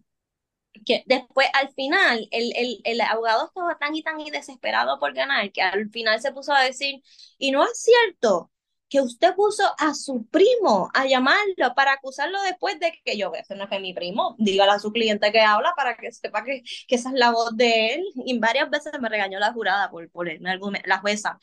[0.85, 5.13] que después al final el, el, el abogado estaba tan y tan y desesperado por
[5.13, 7.01] ganar que al final se puso a decir,
[7.37, 8.51] y no es cierto
[8.89, 13.55] que usted puso a su primo a llamarlo para acusarlo después de que yo, ese
[13.55, 16.63] no es que mi primo, dígale a su cliente que habla para que sepa que,
[16.87, 18.03] que esa es la voz de él.
[18.25, 20.41] Y varias veces me regañó la jurada por, por el,
[20.85, 21.39] la jueza.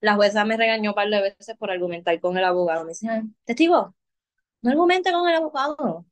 [0.00, 2.84] La jueza me regañó un par de veces por argumentar con el abogado.
[2.84, 3.94] Me dice, testigo,
[4.62, 6.06] no argumente con el abogado.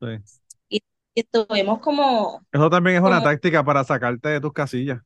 [0.00, 0.38] Sí.
[0.70, 0.78] Y,
[1.14, 5.00] y estuvimos como, Eso también es una táctica para sacarte de tus casillas.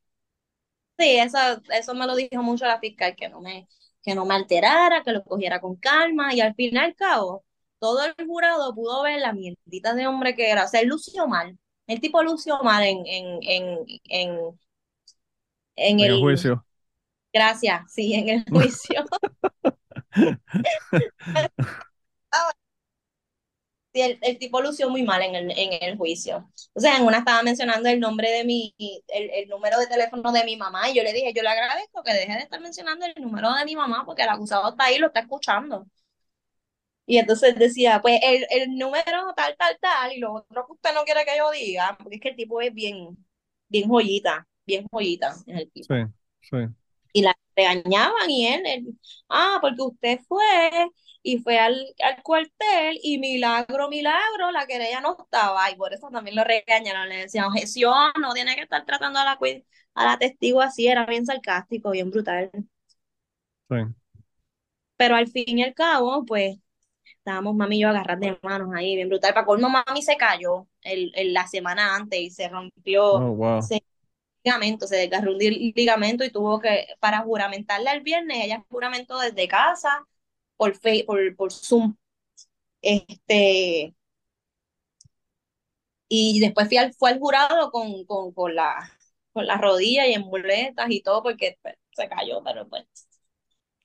[0.99, 1.39] Sí, eso,
[1.73, 3.66] eso me lo dijo mucho la fiscal, que no me,
[4.03, 7.45] que no me alterara, que lo cogiera con calma, y al fin y al cabo,
[7.79, 11.27] todo el jurado pudo ver la mierdita de hombre que era, o sea, él lució
[11.27, 14.39] mal, el tipo lució mal en, en, en, en,
[15.77, 16.64] en En el el, juicio.
[17.33, 19.05] Gracias, sí, en el juicio.
[23.95, 26.49] Sí, el, el tipo lució muy mal en el, en el juicio.
[26.72, 28.74] O sea, en una estaba mencionando el nombre de mi,
[29.09, 32.03] el, el número de teléfono de mi mamá, y yo le dije, yo le agradezco
[32.03, 34.99] que deje de estar mencionando el número de mi mamá, porque el acusado está ahí,
[34.99, 35.87] lo está escuchando.
[37.07, 40.95] Y entonces decía, pues el, el número tal, tal, tal, y lo otro que usted
[40.95, 43.16] no quiere que yo diga, porque es que el tipo es bien,
[43.68, 45.89] bien joyita, bien joyita en el tipo.
[45.89, 45.95] Sí,
[46.41, 46.57] sí.
[47.12, 48.86] Y la regañaban y él, él,
[49.28, 50.44] ah, porque usted fue
[51.22, 56.08] y fue al, al cuartel y milagro, milagro, la querella no estaba y por eso
[56.10, 59.38] también lo regañaron, le decían, objeción, no tiene que estar tratando a la,
[59.94, 62.50] a la testigo así, era bien sarcástico, bien brutal.
[63.70, 63.76] Sí.
[64.96, 66.58] Pero al fin y al cabo, pues,
[67.18, 69.34] estábamos mami y yo agarrar de manos ahí, bien brutal.
[69.34, 73.60] Para colmo, mami se cayó el, el, la semana antes y se rompió Oh, wow.
[73.60, 73.84] se,
[74.45, 79.49] ligamento, se desgarró un ligamento y tuvo que, para juramentarle el viernes, ella juramentó desde
[79.49, 80.07] casa
[80.57, 80.74] por,
[81.07, 81.97] por, por Zoom.
[82.82, 83.95] Este,
[86.09, 88.74] y después fui al, fue al jurado con, con, con, la,
[89.32, 92.86] con la rodilla y en muletas y todo porque pues, se cayó, pero pues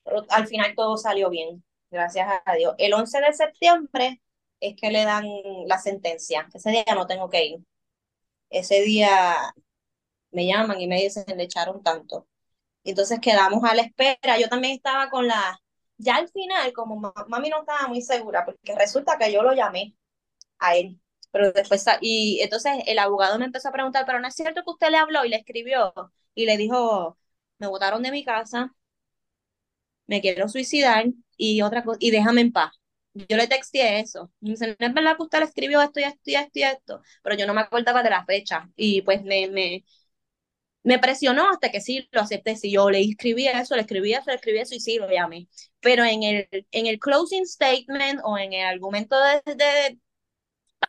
[0.04, 2.76] pero al final todo salió bien, gracias a Dios.
[2.78, 4.22] El 11 de septiembre
[4.60, 5.26] es que le dan
[5.68, 6.48] la sentencia.
[6.54, 7.60] Ese día no tengo que ir.
[8.50, 9.36] Ese día
[10.32, 12.28] me llaman y me dicen, le echaron tanto.
[12.84, 14.40] Entonces quedamos a la espera.
[14.40, 15.60] Yo también estaba con la,
[15.98, 19.96] ya al final, como mami no estaba muy segura, porque resulta que yo lo llamé
[20.60, 21.00] a él.
[21.32, 24.72] Pero después, y entonces el abogado me empezó a preguntar, pero no es cierto que
[24.72, 25.94] usted le habló y le escribió
[26.36, 27.18] y le dijo,
[27.60, 28.74] me botaron de mi casa,
[30.08, 31.06] me quiero suicidar
[31.38, 32.72] y otra cosa, y déjame en paz.
[33.14, 34.32] yo le texté eso.
[34.42, 36.52] Y me dice, no es verdad que usted le escribió esto y esto y esto
[36.60, 38.70] y esto, pero yo no me acordaba de la fecha.
[38.76, 39.86] Y pues me, me,
[40.88, 42.56] me presionó hasta que sí lo acepté.
[42.56, 45.50] Si yo le escribí eso, le escribí eso, le eso y sí lo llamé.
[45.82, 50.00] Pero en el, en el closing statement o en el argumento de,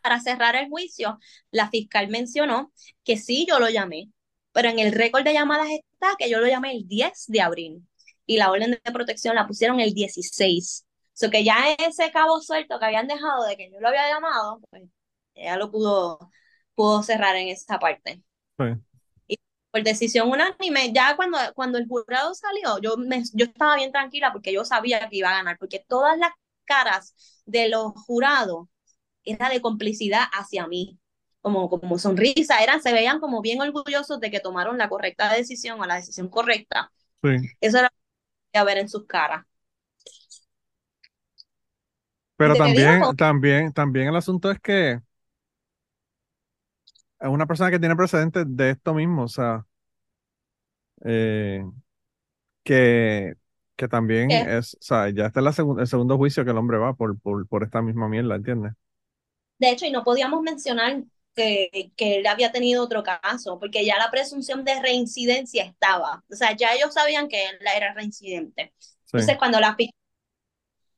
[0.02, 1.18] para cerrar el juicio,
[1.50, 2.72] la fiscal mencionó
[3.02, 4.12] que sí yo lo llamé,
[4.52, 7.82] pero en el récord de llamadas está que yo lo llamé el 10 de abril
[8.24, 10.86] y la orden de protección la pusieron el 16.
[10.86, 11.56] O sea que ya
[11.88, 14.84] ese cabo suelto que habían dejado de que yo lo había llamado, pues
[15.34, 16.30] ya lo pudo,
[16.76, 18.22] pudo cerrar en esa parte.
[18.58, 18.64] Sí.
[19.78, 24.32] Por decisión unánime, ya cuando, cuando el jurado salió, yo, me, yo estaba bien tranquila
[24.32, 26.32] porque yo sabía que iba a ganar, porque todas las
[26.64, 27.14] caras
[27.46, 28.66] de los jurados
[29.22, 30.98] era de complicidad hacia mí,
[31.40, 35.80] como, como sonrisa, eran, se veían como bien orgullosos de que tomaron la correcta decisión
[35.80, 36.90] o la decisión correcta.
[37.22, 37.36] Sí.
[37.60, 37.92] Eso era
[38.54, 39.46] a ver en sus caras.
[42.36, 45.00] Pero ¿De qué también, también, también el asunto es que
[47.20, 49.66] es una persona que tiene precedentes de esto mismo, o sea,
[51.04, 51.62] eh,
[52.64, 53.34] que,
[53.76, 54.42] que también ¿Qué?
[54.44, 55.50] es, o sea, ya está la
[55.80, 58.72] el segundo juicio que el hombre va por, por, por esta misma mierda, ¿entiendes?
[59.58, 61.02] De hecho, y no podíamos mencionar
[61.34, 66.24] que, que él había tenido otro caso, porque ya la presunción de reincidencia estaba.
[66.30, 68.72] O sea, ya ellos sabían que él era reincidente.
[69.04, 69.76] Sí, Entonces, cuando la,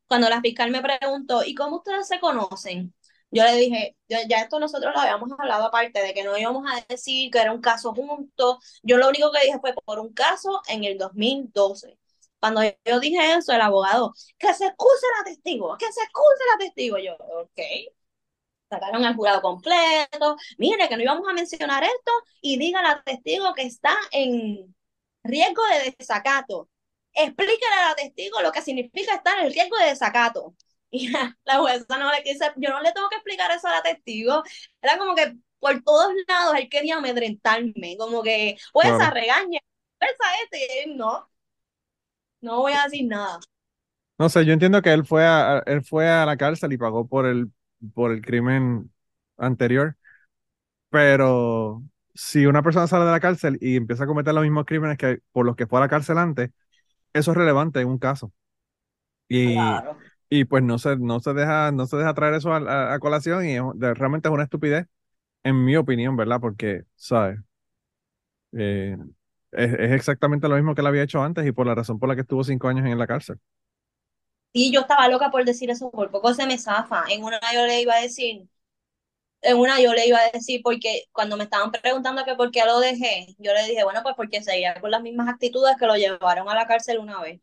[0.06, 2.92] cuando la fiscal me preguntó, ¿y cómo ustedes se conocen?
[3.30, 6.84] Yo le dije, ya, esto nosotros lo habíamos hablado aparte de que no íbamos a
[6.88, 8.80] decir que era un caso juntos.
[8.82, 11.98] Yo lo único que dije fue por un caso en el 2012.
[12.40, 16.58] Cuando yo dije eso, el abogado, que se excuse la testigo, que se excuse la
[16.58, 16.98] testigo.
[16.98, 17.60] Yo, ok.
[18.70, 20.36] Sacaron al jurado completo.
[20.58, 24.74] Mire, que no íbamos a mencionar esto y diga la testigo que está en
[25.24, 26.68] riesgo de desacato.
[27.12, 30.54] Explíquele a la testigo lo que significa estar en riesgo de desacato.
[30.92, 33.82] Y la, jueza no le quise, yo no le tengo que explicar eso a la
[33.82, 34.42] testigo.
[34.82, 39.10] Era como que por todos lados él quería amedrentarme, como que, jueza, claro.
[39.10, 39.60] regaña,
[40.00, 41.28] jueza este, y él, no,
[42.42, 43.40] no voy a decir nada.
[44.18, 46.78] No sé, yo entiendo que él fue a, a- él fue a la cárcel y
[46.78, 47.50] pagó por el,
[47.94, 48.92] por el crimen
[49.38, 49.96] anterior,
[50.90, 51.82] pero
[52.14, 55.20] si una persona sale de la cárcel y empieza a cometer los mismos crímenes que
[55.32, 56.50] por los que fue a la cárcel antes,
[57.14, 58.32] eso es relevante en un caso.
[59.28, 59.98] Y, Claro.
[60.30, 63.46] Y pues no se, no se deja, no se deja traer eso a, a- colación
[63.46, 63.58] y
[63.94, 64.86] realmente es una estupidez,
[65.44, 66.40] en mi opinión, ¿verdad?
[66.40, 67.40] Porque, ¿sabes?
[68.52, 68.96] Eh,
[69.52, 72.08] es, es exactamente lo mismo que él había hecho antes y por la razón por
[72.08, 73.38] la que estuvo cinco años en la cárcel.
[74.52, 77.04] Y yo estaba loca por decir eso, por poco se me zafa.
[77.08, 78.48] En una yo le iba a decir,
[79.42, 82.80] en una yo le iba a decir, porque cuando me estaban preguntando por qué lo
[82.80, 86.48] dejé, yo le dije, bueno, pues porque seguía con las mismas actitudes que lo llevaron
[86.48, 87.40] a la cárcel una vez.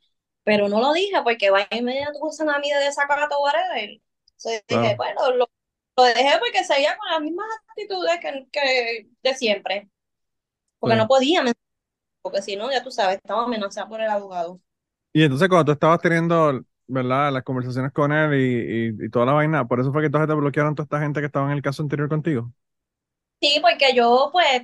[0.48, 3.90] Pero no lo dije porque va y me acusan a mí de desacato, whatever.
[4.38, 4.98] Entonces dije, Claro.
[4.98, 5.50] bueno, lo,
[5.98, 9.90] lo dejé porque seguía con las mismas actitudes que, que de siempre.
[10.80, 10.98] Porque Sí.
[10.98, 11.44] no podía,
[12.24, 14.62] porque si no, ya tú sabes, estaba amenazada por el abogado.
[15.14, 17.32] Y entonces cuando tú estabas teniendo, ¿verdad?
[17.34, 20.28] Las conversaciones con él y, y, y toda la vaina, por eso fue que entonces
[20.28, 22.54] te bloquearon toda esta gente que estaba en el caso anterior contigo.
[23.42, 24.64] Sí, porque yo pues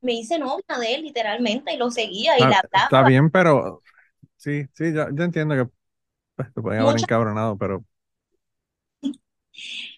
[0.00, 3.02] me hice novia de él literalmente y lo seguía y Está, le está hablaba.
[3.02, 3.82] bien, pero
[4.36, 5.70] sí, sí, ya, yo entiendo que
[6.36, 7.84] pues, te pueden haber encabronado, pero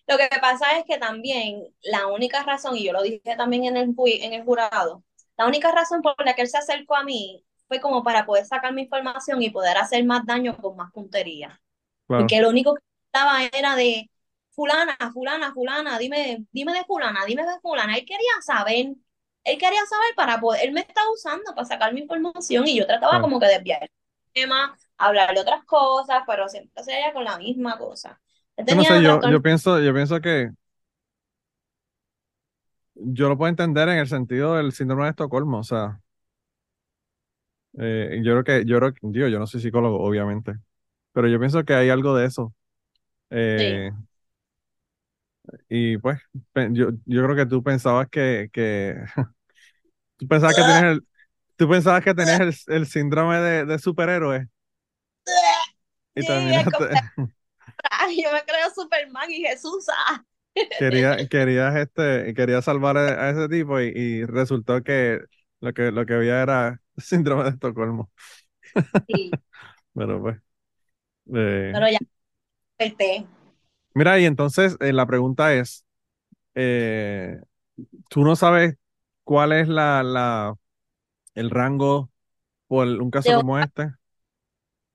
[0.07, 3.77] Lo que pasa es que también la única razón, y yo lo dije también en
[3.77, 5.05] el, ju- en el jurado,
[5.37, 8.45] la única razón por la que él se acercó a mí fue como para poder
[8.47, 11.61] sacar mi información y poder hacer más daño con más puntería.
[12.07, 14.11] claro, Porque lo único que estaba era de
[14.51, 17.97] fulana, fulana, fulana, dime, dime de fulana, dime de fulana.
[17.97, 18.87] Él quería saber,
[19.45, 22.87] él quería saber para poder, él me estaba usando para sacar mi información y yo
[22.87, 23.21] trataba claro.
[23.21, 23.91] como que desviar el
[24.33, 28.21] tema, hablar de otras cosas, pero siempre se veía con la misma cosa.
[28.57, 30.51] Yo no sé, yo, yo pienso, yo pienso que
[32.95, 36.01] yo lo puedo entender en el sentido del síndrome de Estocolmo, o sea,
[37.79, 40.55] eh, yo creo que, yo creo que, digo, yo no soy psicólogo, obviamente,
[41.13, 42.53] pero yo pienso que hay algo de eso.
[43.31, 43.37] Sí.
[43.37, 43.93] Eh,
[45.69, 46.21] y pues,
[46.73, 48.97] yo, yo creo que tú pensabas que, que
[50.17, 51.07] tú pensabas que tenías el,
[51.59, 54.49] tú pensabas que tenías el, el síndrome de, de superhéroe
[56.15, 57.01] y Sí, terminaste,
[58.23, 59.87] yo me creo Superman y Jesús.
[59.91, 60.25] ah.
[60.77, 65.21] querías, querías este, querías salvar a, ese tipo y, y resultó que
[65.61, 68.11] lo que, lo que había era síndrome de Estocolmo.
[69.07, 69.39] Sí,
[69.95, 70.39] Pero pues,
[71.35, 71.99] eh, pero ya
[72.79, 73.27] desperté.
[73.95, 75.85] mira, y entonces eh, la pregunta es,
[76.57, 77.41] eh,
[78.11, 78.77] ¿tú no sabes
[79.25, 80.55] cuál es la, la,
[81.39, 82.11] el rango
[82.69, 83.95] por un caso De, como este?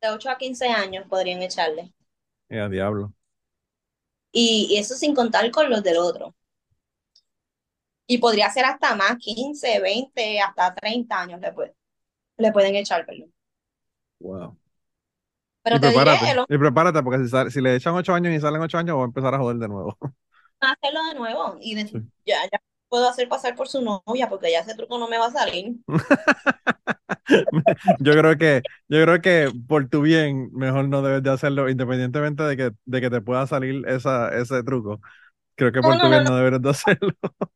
[0.02, 1.96] de 8 a 15 años podrían echarle.
[2.50, 3.14] Eh, a diablo.
[4.34, 6.36] Y, y eso sin contar con los del otro.
[8.08, 11.76] Y podría ser hasta más, 15, 20, hasta 30 años le, puede-
[12.38, 13.34] le pueden echar, perdón.
[14.20, 14.58] Wow.
[15.64, 17.96] Pero Y te diré, prepárate, el hombre y prepárate, porque si, sale- si le echan
[17.96, 19.98] ocho años y salen ocho años, va a empezar a joder de nuevo.
[20.60, 21.58] hacerlo de nuevo.
[21.62, 22.00] Y de- Sí.
[22.26, 22.60] ya, ya
[22.94, 25.78] puedo hacer pasar por su novia, porque ya ese truco no me va a salir.
[28.00, 32.44] Yo creo que, yo creo que por tu bien, mejor no debes de hacerlo, independientemente
[32.44, 35.02] de que, de que te pueda salir esa, ese truco.
[35.56, 36.26] Creo que No, por tu no, bien no.
[36.26, 37.12] no deberes de hacerlo.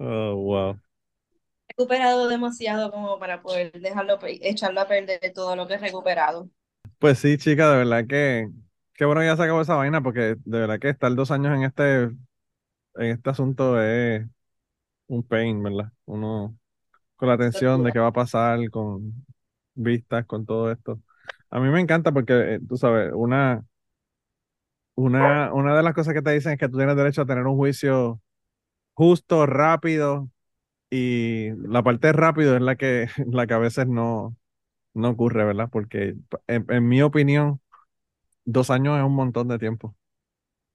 [0.00, 0.80] Oh, wow.
[1.68, 6.48] He recuperado demasiado como para poder dejarlo, echarlo a perder todo lo que he recuperado.
[6.98, 8.48] Pues sí, chica, de verdad que
[8.94, 11.54] qué bueno que ya se acabó esa vaina, porque de verdad que estar dos años
[11.56, 12.10] en este,
[12.96, 14.26] en este asunto es
[15.08, 15.92] un pain, ¿verdad?
[16.06, 16.58] Uno
[17.16, 19.26] con la tensión de qué va a pasar, con
[19.74, 21.00] vistas, con todo esto.
[21.50, 23.64] A mí me encanta porque, eh, tú sabes, una,
[24.94, 27.46] una, una de las cosas que te dicen es que tú tienes derecho a tener
[27.46, 28.20] un juicio
[28.94, 30.30] justo, rápido,
[30.90, 34.36] y la parte rápido es la que, la que a veces no,
[34.94, 35.68] no ocurre, ¿verdad?
[35.72, 36.16] Porque
[36.48, 37.60] en, en mi opinión,
[38.44, 39.96] dos años es un montón de tiempo.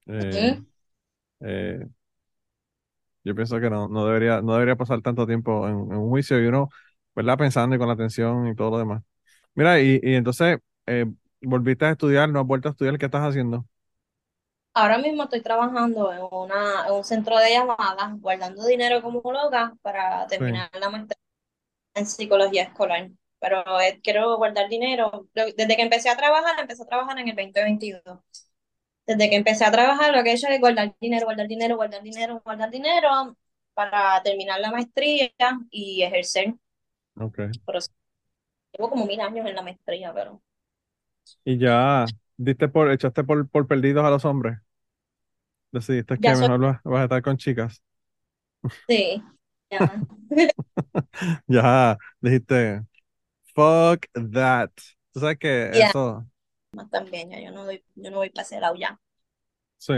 [0.07, 0.55] Eh,
[1.41, 1.87] eh,
[3.23, 6.41] yo pienso que no, no debería, no debería pasar tanto tiempo en, en un juicio
[6.43, 6.69] y uno,
[7.15, 7.37] ¿verdad?
[7.37, 9.03] Pensando y con la atención y todo lo demás.
[9.55, 11.05] Mira, y, y entonces, eh,
[11.41, 13.65] volviste a estudiar, no has vuelto a estudiar, ¿qué estás haciendo?
[14.73, 19.75] Ahora mismo estoy trabajando en, una, en un centro de llamadas, guardando dinero como loca
[19.81, 21.17] para Sí, terminar la maestría
[21.95, 23.09] en psicología escolar.
[23.39, 25.27] Pero eh, quiero guardar dinero.
[25.33, 28.03] Desde que empecé a trabajar, empecé a trabajar en el 2022.
[29.09, 32.03] Desde que empecé a trabajar, lo que he hecho es guardar dinero, guardar dinero, guardar
[32.03, 33.37] dinero, guardar dinero
[33.73, 35.31] para terminar la maestría
[35.71, 36.55] y ejercer.
[37.15, 37.39] ok.
[37.65, 37.79] Pero
[38.73, 40.41] llevo como mil años en la maestría, pero
[41.43, 44.59] Y ya diste por, echaste por, por perdidos a los hombres.
[45.71, 47.81] Decidiste que soy, mejor vas, vas a estar con chicas.
[48.87, 49.23] sí,
[49.69, 50.01] ya,
[51.47, 52.85] Ya dijiste,
[53.55, 54.71] fuck that.
[55.13, 56.27] Tú sabes que eso,
[56.71, 58.99] más también, ya, yo no doy, yo no voy para ese lado ya.
[59.77, 59.93] sí,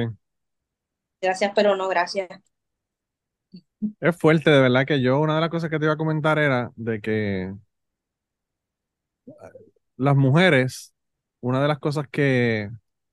[1.22, 2.30] Gracias, pero no gracias.
[3.99, 6.38] es fuerte, de verdad que yo, una de las cosas que te iba a comentar
[6.39, 7.53] era de que
[9.97, 10.93] las mujeres,
[11.41, 12.69] una de las cosas que,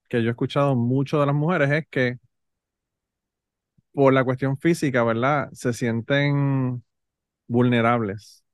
[0.09, 2.19] que yo he escuchado mucho de las mujeres es que
[3.93, 5.49] por la cuestión física, ¿verdad?
[5.53, 6.85] Se sienten
[7.49, 8.45] vulnerables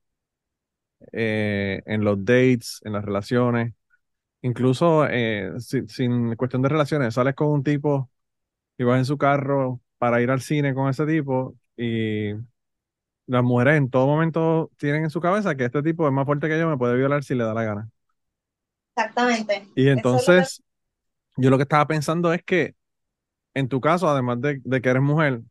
[1.13, 3.73] eh, en los dates, en las relaciones,
[4.45, 8.09] incluso eh, si- sin cuestión de relaciones, sales con un tipo
[8.77, 12.33] y vas en su carro para ir al cine con ese tipo y
[13.27, 16.47] las mujeres en todo momento tienen en su cabeza que este tipo es más fuerte
[16.49, 17.89] que yo, me puede violar si le da la gana.
[18.95, 19.67] Exactamente.
[19.75, 20.63] Y Eso es lo que entonces,
[21.37, 22.75] yo lo que estaba pensando es que
[23.55, 25.41] en tu caso, además de, de que eres mujer,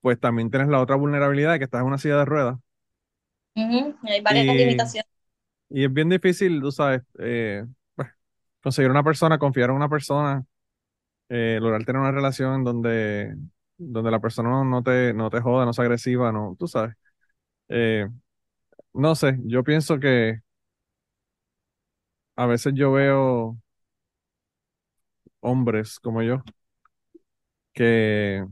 [0.00, 2.58] pues también tienes la otra vulnerabilidad de que estás en una silla de ruedas.
[3.56, 5.06] Ujú, Hay varias Y, limitaciones.
[5.70, 7.66] y es bien difícil, tú sabes, eh,
[8.62, 10.44] conseguir una persona, confiar en una persona,
[11.28, 13.36] eh, lograr tener una relación donde,
[13.78, 16.94] donde la persona no, te, no te joda, no sea agresiva, no, tú sabes.
[17.68, 18.08] Eh,
[18.94, 20.40] no sé, yo pienso que
[22.36, 23.58] a veces yo veo
[25.40, 26.42] hombres como yo
[27.72, 28.44] que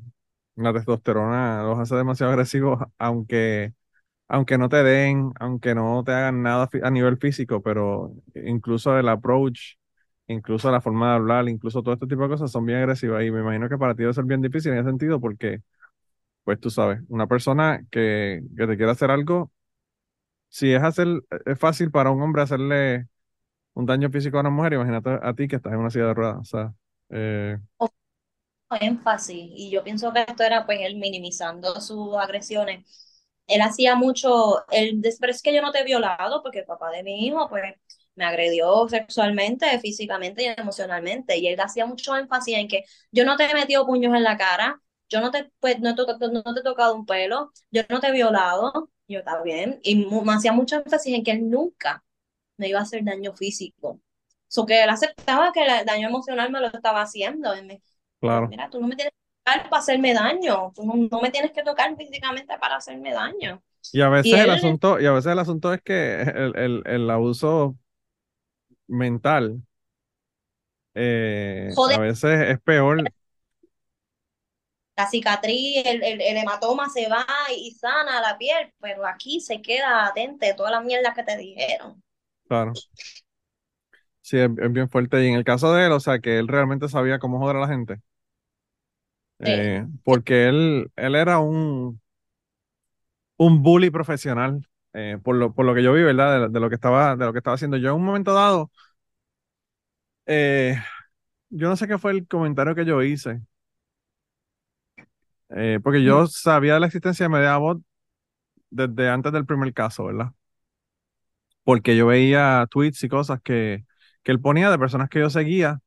[0.57, 3.75] la testosterona los hace demasiado agresivos, aunque,
[4.29, 9.09] aunque no te den, aunque no te hagan nada a nivel físico, pero incluso el
[9.11, 9.77] approach,
[10.33, 13.31] incluso la forma de hablar, incluso todo este tipo de cosas son bien agresivas y
[13.31, 15.63] me imagino que para ti debe ser bien difícil en ese sentido porque,
[16.45, 19.53] pues tú sabes, una persona que, que te quiere hacer algo,
[20.49, 21.09] si es hacer,
[21.47, 23.09] es fácil para un hombre hacerle
[23.75, 26.15] un daño físico a una mujer, imagínate a ti que estás en una silla de
[26.15, 26.75] ruedas, o sea,
[27.11, 27.59] eh,
[28.81, 32.87] énfasis y yo pienso que esto era pues él minimizando sus agresiones.
[33.47, 36.91] Él hacía mucho, el pero es que yo no te he violado porque el papá
[36.91, 37.75] de mi hijo pues
[38.17, 43.37] me agredió sexualmente, físicamente y emocionalmente y él hacía mucho énfasis en que yo no
[43.37, 46.63] te he metido puños en la cara, yo no te pues no, no te he
[46.63, 50.77] tocado un pelo, yo no te he violado, yo está bien y me hacía mucho
[50.77, 52.05] énfasis en que él nunca
[52.57, 54.01] me iba a hacer daño físico.
[54.49, 57.57] So que él aceptaba que el daño emocional me lo estaba haciendo.
[57.57, 57.83] Y me,
[58.21, 58.57] claro.
[58.57, 61.53] mira, tú no me tienes que tocar para hacerme daño, tú no, no me tienes
[61.53, 63.63] que tocar físicamente para hacerme daño.
[63.93, 66.83] Y a veces Y el asunto, y a veces el asunto es que el, el-
[66.87, 67.77] el abuso
[68.91, 69.63] mental
[70.95, 73.13] eh, a veces es peor,
[74.97, 77.27] la cicatriz, el, el, el hematoma se va
[77.57, 82.01] y sana la piel, pero aquí se queda atente toda la mierda que te dijeron.
[82.49, 82.81] claro.
[84.23, 85.23] Sí, es, es bien fuerte.
[85.25, 87.61] Y en el caso de él, o sea, que él realmente sabía cómo joder a
[87.61, 88.01] la gente.
[89.45, 89.51] Sí.
[89.53, 92.01] Eh, porque él, él era un,
[93.39, 96.43] un bully profesional, eh, por lo, por lo que yo vi, ¿verdad?
[96.43, 97.77] De, de lo que estaba, de lo que estaba haciendo.
[97.77, 98.71] Yo en un momento dado,
[100.27, 100.77] eh,
[101.51, 103.43] yo no sé qué fue el comentario que yo hice.
[105.51, 107.83] Eh, porque yo sabía de la existencia de Mediabot
[108.71, 110.33] desde antes del primer caso, ¿verdad?
[111.65, 113.85] Porque yo veía tweets y cosas que,
[114.23, 115.81] que él ponía de personas que yo seguía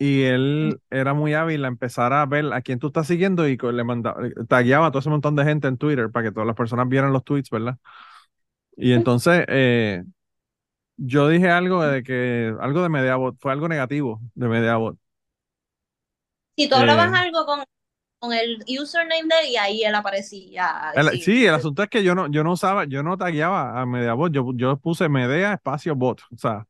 [0.00, 3.58] y él era muy hábil a empezar a ver a quién tú estás siguiendo y
[3.58, 6.56] le mandaba, tagueaba a todo ese montón de gente en Twitter para que todas las
[6.56, 7.78] personas vieran los tweets, ¿verdad?
[8.76, 10.04] Y entonces eh,
[10.96, 14.98] yo dije algo de que, algo de Mediabot, fue algo negativo de Mediabot.
[16.56, 17.64] Si tú hablabas Eh, algo con,
[18.20, 22.02] con el username de él y ahí él aparecía el- sí, el asunto es que
[22.02, 25.94] yo no, yo no usaba, yo no tagueaba a Mediabot, yo, yo puse Medea espacio
[25.94, 26.66] bot, o sea,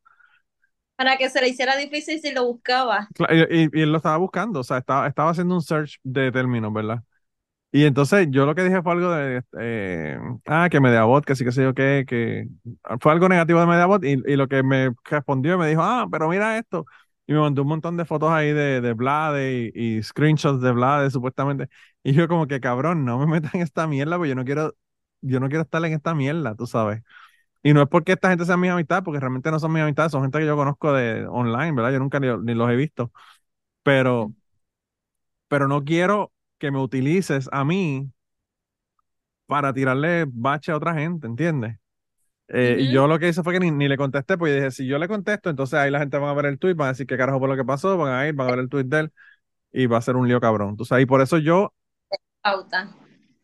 [1.00, 3.08] para que se le hiciera difícil si lo buscaba.
[3.30, 6.30] Y, y- y él lo estaba buscando, o sea, estaba, estaba haciendo un search de
[6.32, 7.02] términos, ¿verdad?
[7.72, 11.44] Y entonces yo lo que dije fue algo de, eh, ah, que Mediabot, que sí
[11.44, 12.48] que sé yo qué, que
[13.00, 16.28] fue algo negativo de Mediabot y, y lo que me respondió me dijo, ah, pero
[16.28, 16.86] mira esto.
[17.26, 20.72] Y me mandó un montón de fotos ahí de, de Vlade y, y screenshots de
[20.72, 21.68] Vlade, supuestamente.
[22.04, 24.74] Y yo como que, cabrón, no me metas en esta mierda, porque yo no quiero,
[25.22, 27.02] yo no quiero estar en esta mierda, tú sabes.
[27.62, 30.12] Y no es porque esta gente sea mi amistad, porque realmente no son mis amistades,
[30.12, 31.92] son gente que yo conozco de online, ¿verdad?
[31.92, 33.12] Yo nunca ni, ni los he visto.
[33.84, 34.34] Pero,
[35.48, 38.10] pero no quiero que me utilices a mí
[39.46, 41.76] para tirarle bache a otra gente, ¿entiendes?
[42.48, 44.86] Eh, Y yo lo que hice fue que ni, ni le contesté, pues dije, si
[44.86, 47.06] yo le contesto, entonces ahí la gente va a ver el tweet, van a decir
[47.06, 49.00] qué carajo fue lo que pasó, van a ir, van a ver el tweet de
[49.00, 49.12] él
[49.72, 50.76] y va a ser un lío cabrón.
[50.84, 51.74] Sabes, y por eso yo,
[52.42, 52.80] Pauta.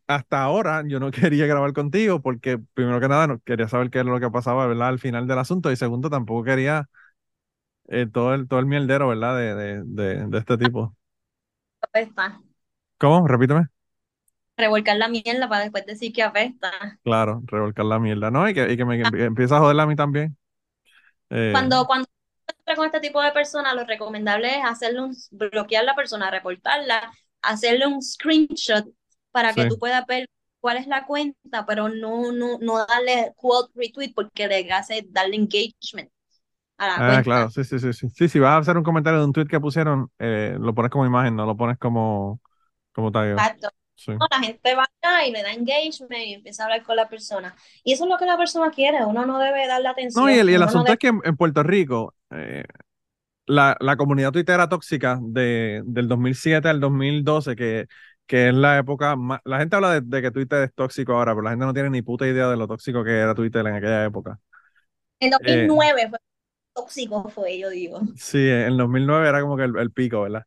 [0.06, 3.98] Hasta ahora, yo no quería grabar contigo, porque primero que nada, no quería saber qué
[4.00, 4.88] era lo que pasaba, ¿verdad?
[4.88, 6.88] Al final del asunto, y segundo, tampoco quería
[7.88, 9.36] eh, todo el, todo el mierdero, ¿verdad?
[9.36, 10.94] De, de, de, de este tipo.
[11.80, 12.40] Apesta.
[12.98, 13.26] ¿Cómo?
[13.28, 13.68] Repíteme.
[14.58, 17.00] Revolcar la mierda para después decir que apesta.
[17.04, 18.48] Claro, revolcar la mierda, ¿no?
[18.48, 20.36] Y que, y que me que empieza a joderla a mí también.
[21.30, 22.06] Eh, Cuando, cuando
[22.76, 27.12] con este tipo de personas, lo recomendable es hacerle un, bloquear a la persona, reportarla,
[27.42, 28.86] hacerle un screenshot
[29.36, 29.68] para que Sí.
[29.68, 30.28] tú puedas ver
[30.60, 35.36] cuál es la cuenta, pero no, no, no darle quote retweet porque le hace darle
[35.36, 36.10] engagement
[36.78, 37.24] a la Ah, cuenta.
[37.24, 38.08] claro, sí, sí, sí, sí.
[38.08, 40.90] Sí, si vas a hacer un comentario de un tweet que pusieron, eh, lo pones
[40.90, 42.40] como imagen, no lo pones como,
[42.92, 43.46] como tag.
[43.46, 43.68] Exacto.
[43.96, 44.12] Sí.
[44.18, 44.86] No, la gente va
[45.26, 47.54] y le da engagement y empieza a hablar con la persona.
[47.84, 49.04] Y eso es lo que la persona quiere.
[49.04, 50.14] Uno no debe darle atención.
[50.14, 52.64] No, y el, y el no asunto debe- es que en, en Puerto Rico, eh,
[53.46, 57.86] la, la comunidad tuitera tóxica de, del 2007 al 2012, que,
[58.26, 59.40] que es la época más...
[59.44, 61.90] La gente habla de, de que Twitter es tóxico ahora, pero la gente no tiene
[61.90, 64.40] ni puta idea de lo tóxico que era Twitter en aquella época.
[65.20, 66.18] En 2009 fue
[66.74, 68.00] tóxico, fue, yo digo.
[68.14, 70.44] Sí, en el 2009 era como que el, el pico, ¿verdad?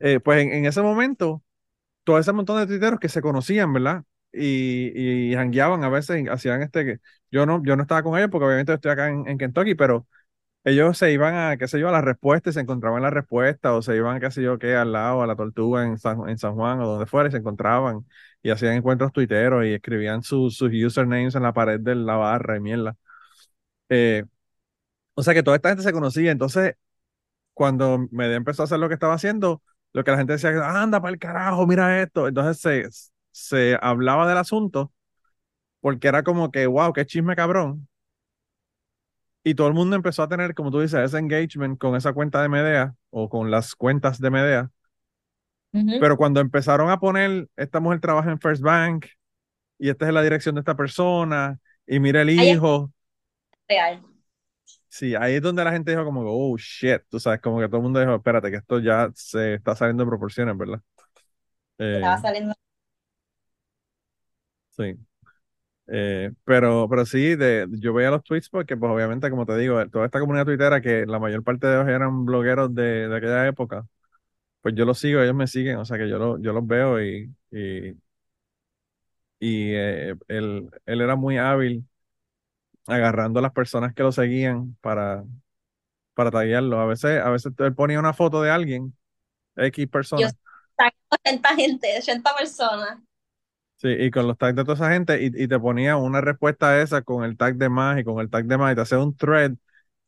[0.00, 1.42] Eh, pues en, en ese momento,
[2.04, 4.04] todo ese montón de tuiteros que se conocían, ¿verdad?
[4.32, 6.98] Y, y jangueaban a veces, hacían este que
[7.30, 10.08] yo no, yo no estaba con ellos porque obviamente estoy acá en, en Kentucky, pero
[10.66, 13.10] ellos se iban a, qué sé yo, a las respuestas y se encontraban en la
[13.10, 16.28] respuesta, o se iban, qué sé yo, qué, al lado, a la tortuga en San,
[16.28, 18.06] en San Juan o donde fuera, y se encontraban
[18.42, 22.56] y hacían encuentros tuiteros y escribían sus sus usernames en la pared de la barra
[22.58, 22.96] y mierda.
[23.88, 24.24] Eh,
[25.14, 26.74] o sea que toda esta gente se conocía, entonces
[27.54, 29.62] cuando Medea empezó a hacer lo que estaba haciendo,
[29.92, 30.50] lo que la gente decía,
[30.82, 32.28] anda para el carajo, mira esto.
[32.28, 32.88] Entonces se,
[33.32, 34.92] se hablaba del asunto
[35.80, 37.88] porque era como que, wow, qué chisme cabrón.
[39.48, 42.42] Y todo el mundo empezó a tener, como tú dices, ese engagement con esa cuenta
[42.42, 44.72] de Medea o con las cuentas de Medea.
[45.72, 46.00] Ujú.
[46.00, 49.06] Pero cuando empezaron a poner, esta mujer trabaja en First Bank
[49.78, 52.92] y esta es la dirección de esta persona y mira el hijo.
[53.68, 54.02] Real.
[54.88, 57.76] Sí, ahí es donde la gente dijo como, oh, shit, tú sabes, como que todo
[57.76, 60.80] el mundo dijo, espérate, que esto ya se está saliendo de proporciones, ¿verdad?
[61.78, 62.54] Eh, Estaba saliendo.
[64.70, 64.96] sí.
[65.88, 69.88] Eh, pero, pero sí, de, yo veía los tweets porque, pues obviamente, como te digo,
[69.90, 73.46] toda esta comunidad tuitera, que la mayor parte de ellos eran blogueros de, de aquella
[73.46, 73.86] época,
[74.62, 77.02] pues yo los sigo, ellos me siguen, o sea que yo, lo- yo los veo
[77.02, 77.92] y, y,
[79.38, 81.86] y eh, él, él era muy hábil
[82.86, 85.24] agarrando a las personas que lo seguían para,
[86.14, 86.80] para taguearlo.
[86.80, 88.96] A veces, a veces él ponía una foto de alguien,
[89.56, 90.28] X persona.
[90.28, 90.36] Yo-
[91.10, 92.98] 80 gente, 80 personas.
[93.78, 96.70] Sí, y con los tags de toda esa gente, y, y te ponía una respuesta
[96.70, 98.80] a esa con el tag de más y con el tag de más, y te
[98.80, 99.52] hacía un thread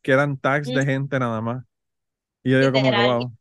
[0.01, 0.85] que eran tags de Mm.
[0.85, 1.63] gente nada más.
[2.43, 3.33] Y yo digo como que wow.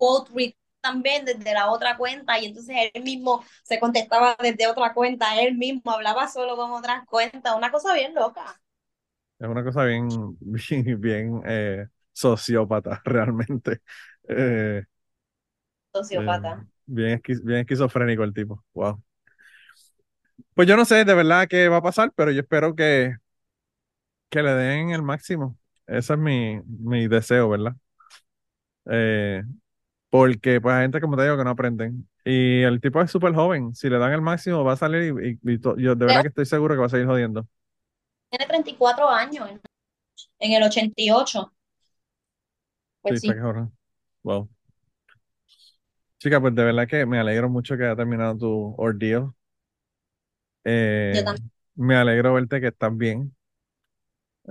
[0.00, 5.40] retweet también desde la otra cuenta y entonces él mismo se contestaba desde otra cuenta,
[5.40, 8.60] él mismo hablaba solo con otras cuentas, una cosa bien loca.
[9.38, 13.80] Es una cosa bien, bien, bien eh, sociópata, realmente.
[14.28, 14.84] Eh,
[15.92, 16.52] Sociópata.
[16.52, 18.64] eh, bien, esqui- bien esquizofrénico el tipo.
[18.74, 19.02] Wow.
[20.54, 23.16] Pues yo no sé de verdad qué va a pasar, pero yo espero que,
[24.28, 25.58] que le den el máximo.
[25.86, 27.74] Ese es mi, mi deseo, ¿verdad?
[28.90, 29.42] Eh,
[30.10, 32.08] porque pues hay gente, como te digo, que no aprenden.
[32.24, 33.74] Y el tipo es súper joven.
[33.74, 36.22] Si le dan el máximo, va a salir y, y- y to- yo de verdad
[36.22, 37.46] que estoy seguro que va a seguir jodiendo.
[38.30, 39.60] Tiene 34 años en-
[40.40, 41.52] en el 88.
[43.02, 43.38] Pues Sí, sí.
[44.22, 44.48] Wow.
[46.18, 49.32] Chica, pues de verdad que me alegro mucho que haya terminado tu ordeal.
[50.64, 51.50] Eh, Yo también.
[51.74, 53.34] me alegro verte que estás bien,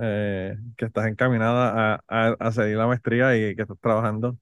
[0.01, 4.37] eh, que estás encaminada a, a, a seguir la maestría y que estás trabajando.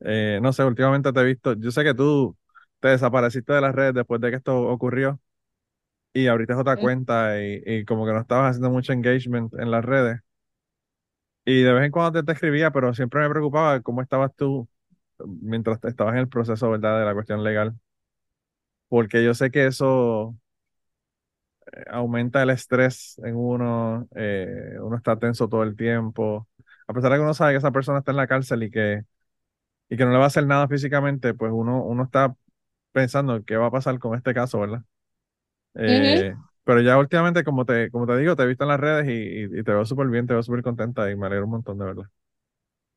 [0.00, 2.36] Eh, no sé, últimamente te he visto, yo sé que tú
[2.80, 5.20] te desapareciste de las redes después de que esto ocurrió
[6.14, 9.84] y abriste otra cuenta y, y como que no estabas haciendo mucho engagement en las
[9.84, 10.20] redes.
[11.44, 14.68] Y de vez en cuando te, te escribía, pero siempre me preocupaba cómo estabas tú
[15.26, 17.00] mientras estabas en el proceso, ¿verdad?
[17.00, 17.74] De la cuestión legal.
[18.88, 20.36] Porque yo sé que eso
[21.90, 26.48] aumenta el estrés en uno, eh, uno está tenso todo el tiempo.
[26.86, 29.04] A pesar de que uno sabe que esa persona está en la cárcel y que,
[29.88, 32.34] y que no le va a hacer nada físicamente, pues uno, uno está
[32.92, 34.82] pensando qué va a pasar con este caso, ¿verdad?
[35.74, 39.08] Eh, pero ya últimamente, como te, como te digo, te he visto en las redes
[39.08, 41.52] y, y- y te veo súper bien, te veo súper contenta y me alegro un
[41.52, 42.04] montón, de verdad.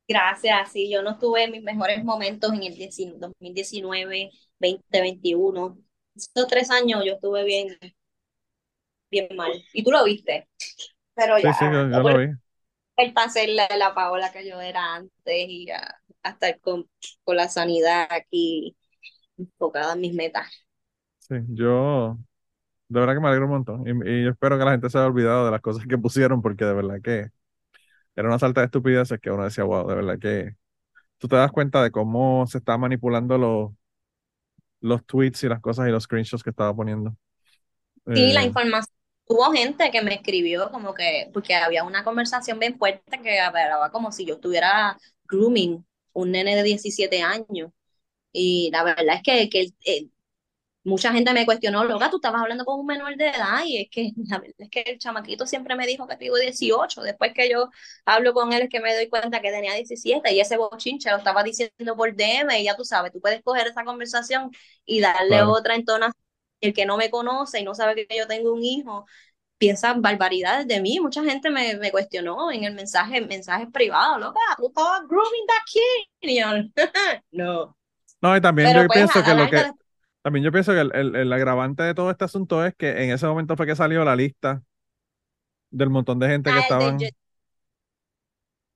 [0.06, 5.78] Gracias, sí, yo no estuve en mis mejores momentos en el 19 2019, 2021.
[6.14, 7.68] Estos tres años yo estuve bien,
[9.14, 9.52] bien mal.
[9.72, 10.48] Y tú lo viste.
[11.14, 12.26] Pero Sí, ya, sí, yo, lo vi.
[13.16, 16.88] a ser la, la Paola que yo era antes y a, a estar con,
[17.24, 18.76] con la sanidad aquí
[19.38, 20.48] enfocada en mis metas.
[21.18, 22.18] Sí, yo
[22.88, 23.84] de verdad que me alegro un montón.
[23.88, 26.42] Y, y yo espero que la gente se haya olvidado de las cosas que pusieron,
[26.42, 27.30] porque de verdad que
[28.16, 30.56] era una salta de estupideces que uno decía, wow, de verdad que
[31.18, 33.72] tú te das cuenta de cómo se está manipulando los,
[34.80, 37.16] los tweets y las cosas y los screenshots que estaba poniendo.
[38.12, 38.93] Sí, la Eh, información.
[39.26, 43.90] Hubo gente que me escribió como que, porque había una conversación bien fuerte que hablaba
[43.90, 44.98] como si yo estuviera
[45.28, 47.70] grooming un nene de 17 años.
[48.32, 50.08] Y la verdad es que, que eh,
[50.84, 53.88] mucha gente me cuestionó, loca, tú estabas hablando con un menor de edad, y es
[53.90, 57.48] que la verdad es que el chamaquito siempre me dijo que tengo 18, después que
[57.50, 57.70] yo
[58.04, 61.16] hablo con él es que me doy cuenta que tenía 17, y ese bochinche lo
[61.18, 64.50] estaba diciendo por DM, y ya tú sabes, tú puedes coger esa conversación
[64.84, 65.52] y darle Claro.
[65.52, 66.23] otra entonación.
[66.66, 69.06] El que no me conoce y no sabe que yo tengo un hijo,
[69.58, 71.00] piensa barbaridades de mí.
[71.00, 75.46] Mucha gente me, me cuestionó en el mensaje, en mensajes privados, loca, tú estabas grooming
[75.48, 75.80] that kid.
[76.30, 76.46] Y yo,
[77.32, 77.76] no.
[78.22, 79.66] no, y también Pero yo pues, pienso que lo que,
[80.22, 83.10] también yo pienso que el, el- el agravante de todo este asunto es que en
[83.10, 84.62] ese momento fue que salió la lista
[85.70, 87.12] del montón de gente que ah, estaban.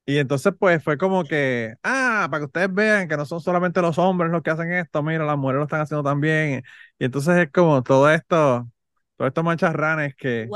[0.08, 3.82] Y entonces, pues fue como que, ah, para que ustedes vean que no son solamente
[3.82, 6.62] los hombres los que hacen esto, mira, las mujeres lo están haciendo también.
[6.98, 8.70] Y entonces es como todo esto,
[9.16, 10.48] todo estos mancharranes que,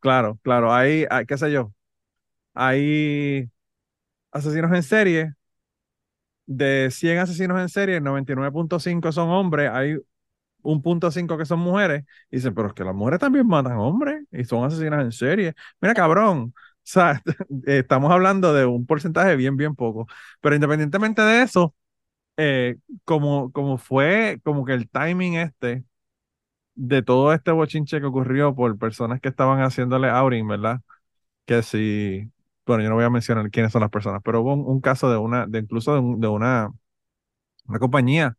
[0.00, 1.72] claro, claro, hay, hay, qué sé yo,
[2.54, 3.50] hay
[4.32, 5.34] asesinos en serie,
[6.46, 9.96] de 100 asesinos en serie, 99.5 son hombres, hay
[10.62, 13.78] un punto cinco que son mujeres, y dicen, pero es que las mujeres también matan
[13.78, 15.54] hombres y son asesinas en serie.
[15.80, 16.54] Mira, cabrón,
[16.90, 17.22] sea,
[17.66, 20.06] estamos hablando de un porcentaje bien, bien poco.
[20.40, 21.74] Pero independientemente de eso,
[22.38, 25.84] eh, como, como fue como que el timing este
[26.74, 30.80] de todo este bochinche que ocurrió por personas que estaban haciéndole outing, ¿verdad?
[31.46, 32.30] Que si,
[32.66, 35.10] bueno, yo no voy a mencionar quiénes son las personas, pero hubo un, un caso
[35.10, 36.70] de una, de incluso de, un- de una,
[37.66, 38.36] una compañía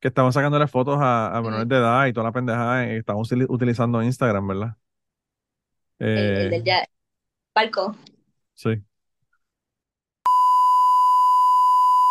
[0.00, 3.22] que estaban sacándole fotos a, a menores de edad y toda la pendejada y estaban
[3.22, 4.76] util- utilizando Instagram, ¿verdad?
[6.14, 6.64] el, el Eh, del
[7.54, 7.94] barco.
[8.54, 8.84] sí.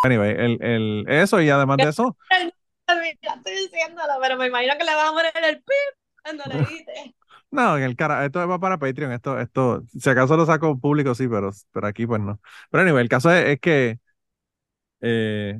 [0.06, 2.18] Anyway, el, el, eso y además de eso,
[3.22, 6.58] Ya estoy diciéndolo, pero me imagino que le vas a poner el pip cuando le
[6.60, 7.14] dices.
[7.52, 11.16] no, en el cara, esto va para Patreon, esto, esto, si acaso lo saco público,
[11.16, 12.40] sí, pero, pero aquí pues no.
[12.70, 14.00] Pero anyway, el caso es, es que,
[15.02, 15.60] eh,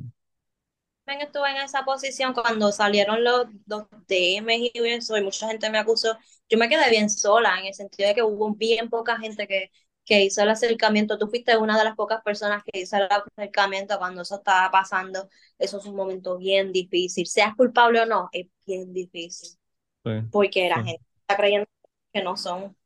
[1.04, 5.68] También estuve en esa posición cuando salieron los, los DMs y eso, y mucha gente
[5.70, 6.16] me acusó.
[6.48, 9.70] Yo me quedé bien sola en el sentido de que hubo bien poca gente que,
[10.06, 11.18] que hizo el acercamiento.
[11.18, 15.28] Tú fuiste una de las pocas personas que hizo el acercamiento cuando eso estaba pasando.
[15.58, 17.26] Eso es un momento bien difícil.
[17.26, 19.58] Seas culpable o no, es bien difícil.
[20.04, 20.82] sí, Porque la sí.
[20.82, 21.66] gente está creyendo
[22.12, 22.76] que no son.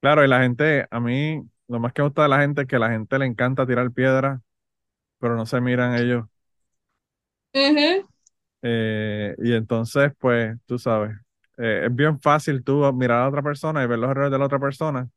[0.00, 2.66] Claro, y la gente, a mí, lo más que me gusta de la gente es
[2.68, 4.40] que a la gente le encanta tirar piedras,
[5.18, 6.26] pero no se miran ellos.
[8.62, 11.12] Eh, y entonces, pues, tú sabes,
[11.58, 14.46] eh, es bien fácil tú mirar a otra persona y ver los errores de la
[14.46, 15.08] otra persona,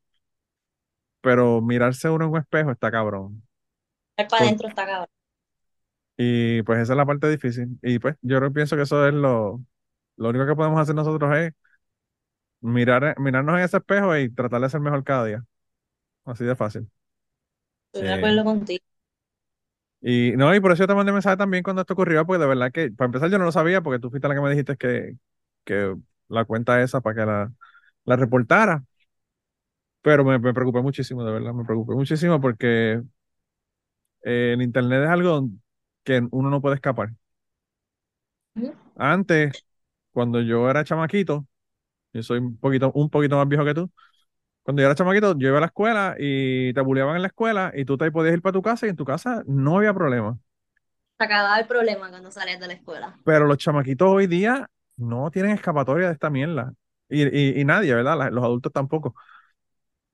[1.20, 3.42] pero mirarse uno en un espejo está cabrón.
[4.18, 5.08] El para adentro está cabrón.
[6.16, 7.78] Y pues esa es la parte difícil.
[7.82, 9.62] Y pues yo creo- pienso que eso es lo,
[10.16, 11.52] lo único que podemos hacer nosotros es
[12.60, 15.44] mirar, mirarnos en ese espejo y tratar de ser mejor cada día.
[16.24, 16.90] Así de fácil.
[17.92, 18.84] Estoy de Eh, acuerdo contigo.
[20.00, 22.46] Y no, y por eso yo te mandé mensaje también cuando esto ocurrió, porque de
[22.48, 24.76] verdad que, para empezar, yo no lo sabía, porque tú fuiste la que me dijiste
[24.76, 25.16] que,
[25.64, 25.96] que
[26.28, 27.52] la cuenta esa para que la,
[28.04, 28.84] la reportara.
[30.02, 33.02] Pero me, me preocupé muchísimo, de verdad, me preocupé muchísimo porque
[34.22, 35.48] eh, el internet es algo
[36.04, 37.10] que uno no puede escapar.
[38.96, 39.64] Antes,
[40.12, 41.46] cuando yo era chamaquito,
[42.14, 43.90] yo soy un poquito, un poquito más viejo que tú.
[44.68, 47.72] Cuando yo era chamaquito, yo iba a la escuela y te bulleaban en la escuela
[47.74, 50.38] y tú te podías ir para tu casa y en tu casa no había problema.
[51.16, 53.18] Se acababa el problema cuando salías de la escuela.
[53.24, 56.72] Pero los chamaquitos hoy día no tienen escapatoria de esta mierda.
[57.08, 58.18] Y, y, y nadie, ¿verdad?
[58.18, 59.14] La- los adultos tampoco.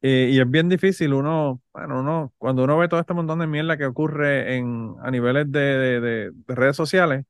[0.03, 3.47] Eh, y es bien difícil uno, bueno, uno, cuando uno ve todo este montón de
[3.47, 7.25] mierda que ocurre en, a niveles de, de- de- de redes sociales,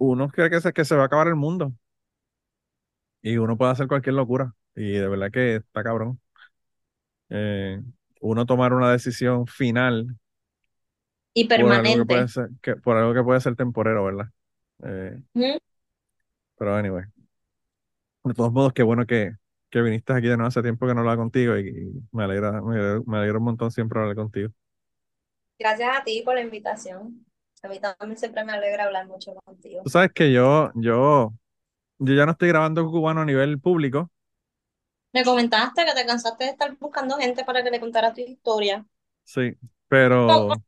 [0.00, 1.72] uno cree que se, que se va a acabar el mundo.
[3.22, 4.54] Y uno puede hacer cualquier locura.
[4.74, 6.20] Y de verdad que está cabrón.
[7.30, 7.80] Eh,
[8.20, 10.16] uno tomar una decisión final
[11.34, 12.04] Y por algo que permanente.
[12.06, 14.26] puede ser, que, por algo que puede ser temporero, ¿verdad?
[14.84, 15.22] Eh,
[16.56, 17.04] pero anyway.
[18.24, 19.32] De todos modos, qué bueno que,
[19.70, 22.52] que viniste aquí de nuevo hace tiempo que no hablaba contigo y, y me alegra,
[22.62, 24.50] me alegra, me alegra un montón siempre hablar contigo.
[25.58, 27.24] Gracias a ti por la invitación.
[27.62, 29.82] A mí también siempre me alegra hablar mucho contigo.
[29.84, 31.34] Tú sabes que yo, yo,
[31.98, 34.10] yo ya no estoy grabando cubano a nivel público,
[35.12, 38.84] Me comentaste que te cansaste de estar buscando gente para que le contara tu historia.
[39.24, 39.56] sí,
[39.88, 40.64] pero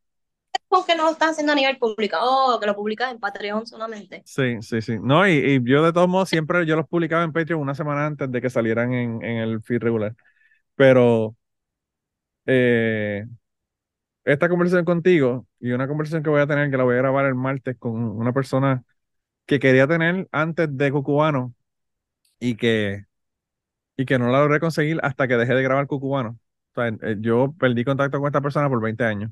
[0.68, 2.16] ¿Por qué no lo estás haciendo a nivel público?
[2.20, 4.24] Oh, que lo publicas en Patreon solamente.
[4.24, 4.98] sí, sí, sí.
[5.00, 8.06] No, y, y yo de todos modos siempre yo los publicaba en Patreon una semana
[8.06, 10.14] antes de que salieran en, en el feed regular.
[10.76, 11.36] Pero
[12.46, 13.26] eh,
[14.24, 17.26] esta conversación contigo y una conversación que voy a tener, que la voy a grabar
[17.26, 18.84] el martes con una persona
[19.46, 21.54] que quería tener antes de Cucubano
[22.40, 23.06] y que,
[23.96, 26.38] y que no la logré conseguir hasta que dejé de grabar Cucubano.
[26.72, 29.30] O sea, eh, yo perdí contacto con esta persona por 20 años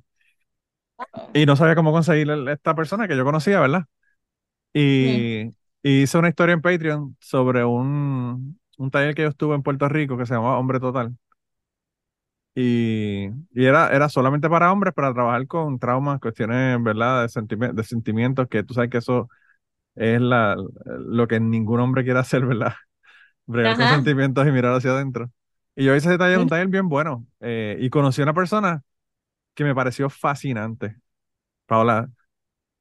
[1.32, 3.84] y no sabía cómo conseguir esta persona que yo conocía, ¿verdad?
[4.74, 5.48] Y,
[5.82, 9.88] y hice una historia en Patreon sobre un, un taller que yo estuve en Puerto
[9.88, 11.16] Rico que se llamaba Hombre Total.
[12.54, 17.22] Y, y era, era solamente para hombres, para trabajar con traumas, cuestiones, ¿verdad?
[17.22, 19.28] De, sentimi- de sentimientos, que tú sabes que eso
[19.96, 20.56] es la,
[20.86, 22.74] lo que ningún hombre quiere hacer, ¿verdad?
[23.50, 25.30] Bregar con sentimientos y mirar hacia adentro.
[25.76, 27.26] Y yo hice ese taller, un taller bien bueno.
[27.40, 28.82] eh, y conocí a una persona
[29.54, 30.96] que me pareció fascinante.
[31.66, 32.08] Paola,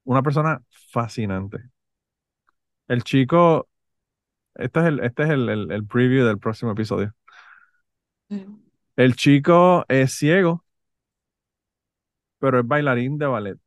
[0.04, 1.60] una persona fascinante.
[2.88, 3.70] El chico,
[4.56, 7.14] este es el, este es el, el, el preview del próximo episodio.
[8.30, 8.56] Mm.
[8.96, 10.66] El chico es ciego,
[12.40, 13.58] pero es bailarín de ballet.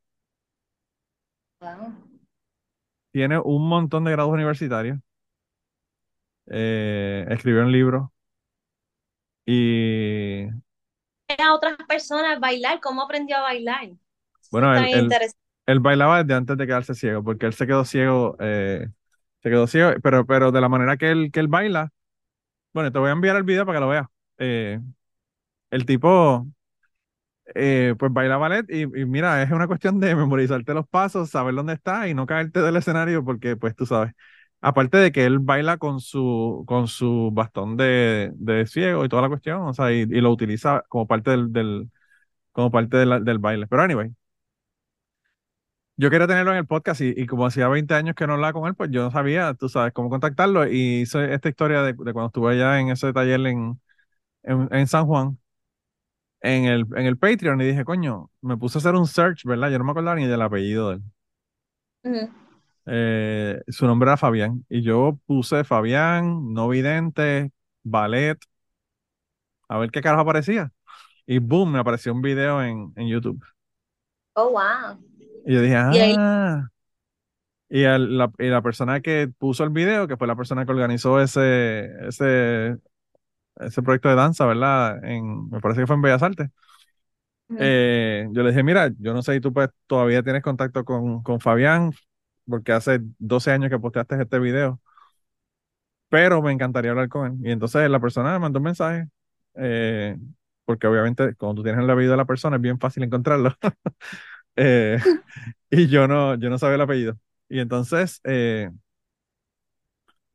[1.61, 1.95] Wow.
[3.12, 4.99] Tiene un montón de grados universitarios.
[6.47, 8.12] Eh, escribió un libro.
[9.47, 10.48] Y
[11.39, 13.90] A otras personas bailar, ¿cómo aprendió a bailar?
[14.51, 15.19] Bueno, él- él-
[15.66, 18.89] él bailaba desde antes de quedarse ciego, porque él se quedó ciego, eh,
[19.43, 21.90] se quedó ciego, pero, pero de la manera que él, que él baila,
[22.74, 24.06] bueno, te voy a enviar el video para que lo veas.
[24.39, 24.81] Eh,
[25.70, 26.47] el tipo,
[27.55, 31.55] eh, pues baila ballet y, y mira, es una cuestión de memorizarte los pasos, saber
[31.55, 34.12] dónde está y no caerte del escenario, porque pues tú sabes,
[34.63, 39.23] aparte de que él baila con su, con su bastón de, de ciego y toda
[39.23, 41.91] la cuestión, o sea, y, y lo utiliza como parte del, del,
[42.53, 43.67] como parte del baile.
[43.69, 44.11] Pero anyway.
[45.97, 48.53] Yo quería tenerlo en el podcast y, y como hacía 20 años que no hablaba
[48.55, 50.67] con él, pues yo no sabía, tú sabes, cómo contactarlo.
[50.67, 53.81] Y hice esta historia de, de cuando estuve allá en ese taller en,
[54.45, 55.39] en, San Juan,
[56.41, 59.71] en el, en el Patreon, y dije, coño, me puse a hacer un search, ¿verdad?
[59.71, 61.03] Yo no me acordaba ni del apellido de él.
[62.87, 64.65] Eh, su nombre era Fabián.
[64.69, 67.53] Y yo puse Fabián, no vidente,
[67.83, 68.39] ballet,
[69.69, 70.73] a ver qué carajo aparecía.
[71.27, 73.43] Y boom, me apareció un video en, en YouTube.
[74.37, 74.99] Oh, wow.
[75.45, 76.69] Y yo dije, ah.
[77.69, 80.73] Y, el- la, y la persona que puso el video, que fue la persona que
[80.73, 82.77] organizó ese, ese,
[83.57, 85.05] ese proyecto de danza, ¿verdad?
[85.05, 86.51] En, me parece que fue en Bellas Artes.
[87.57, 91.23] Eh, yo le dije, mira, yo no sé si tú pues, todavía tienes contacto con,
[91.23, 91.93] con Fabián,
[92.53, 94.81] porque hace 12 años que posteaste este video,
[96.09, 97.49] pero me encantaría hablar con él.
[97.49, 99.09] Y entonces la persona me mandó un mensaje,
[99.55, 100.16] eh,
[100.65, 103.55] porque obviamente cuando tú tienes el apellido de la persona es bien fácil encontrarlo.
[104.61, 104.99] Eh,
[105.70, 107.19] y yo no, yo no sabía el apellido.
[107.49, 108.70] Y entonces, eh,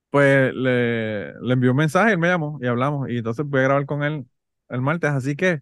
[0.09, 3.09] pues le, le envió un mensaje, él me llamó y hablamos.
[3.09, 4.25] Y entonces voy a grabar con él
[4.69, 5.11] el martes.
[5.11, 5.61] Así que,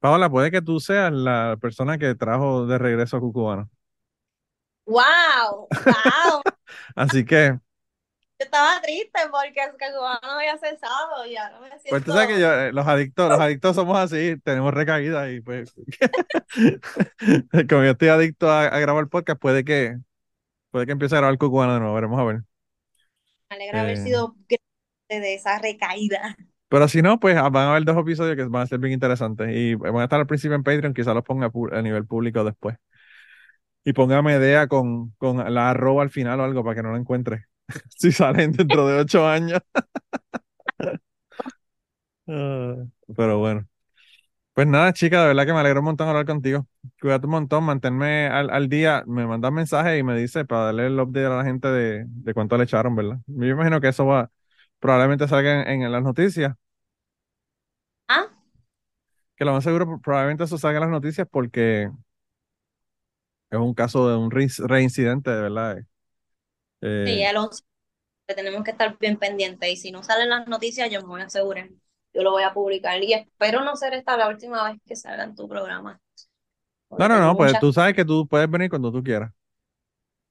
[0.00, 3.70] Paola, puede que tú seas la persona que trajo de regreso a Cucubano.
[4.86, 5.68] ¡Wow!
[5.84, 6.42] ¡Wow!
[6.96, 7.58] Así que,
[8.38, 11.88] Yo estaba triste porque es que no había cesado y ahora me siento...
[11.88, 15.40] pues tú sabes que yo, eh, los adictos, los adictos somos así, tenemos recaídas y
[15.40, 15.74] pues,
[17.68, 19.96] como yo estoy adicto a, a grabar podcast, puede que,
[20.70, 22.42] puede que empiece a grabar Cucubano de nuevo, veremos a ver.
[23.50, 24.02] Me alegra haber Eh.
[24.04, 24.36] sido
[25.08, 26.36] de esa recaída.
[26.68, 29.48] Pero si no, pues van a haber dos episodios que van a ser bien interesantes
[29.54, 32.76] y van a estar al principio en Patreon, quizás los ponga a nivel público después.
[33.86, 36.98] Y ponga Medea con, con la arroba al final o algo para que no la
[36.98, 37.46] encuentre.
[37.98, 39.60] Si salen dentro de ocho años.
[42.28, 42.74] Ah,
[43.16, 43.66] Pero bueno.
[44.54, 46.66] Pues nada, chica, de verdad que me alegro un montón hablar contigo.
[47.00, 49.04] Cuídate un montón, manténme al, al día.
[49.06, 52.34] Me mandas mensaje y me dice para darle el update a la gente de, de
[52.34, 53.18] cuánto le echaron, ¿verdad?
[53.28, 54.30] Yo imagino que eso va,
[54.80, 56.54] probablemente salga en, en las noticias.
[58.08, 58.26] ¿Ah?
[59.36, 61.90] Que lo más seguro, probablemente eso salga en las noticias porque
[63.50, 65.78] es un caso de un rein- reincidente, de verdad.
[65.78, 65.86] Eh,
[67.04, 67.62] Sí, el 11
[68.26, 71.20] que tenemos que estar bien pendientes y si no salen las noticias yo me voy
[71.22, 71.68] a asegurar.
[72.14, 75.24] Yo lo voy a publicar y espero no ser esta la última vez que salga
[75.24, 76.00] en tu programa.
[76.98, 79.32] No, no, no, pues muchas- tú sabes que tú puedes venir cuando tú quieras.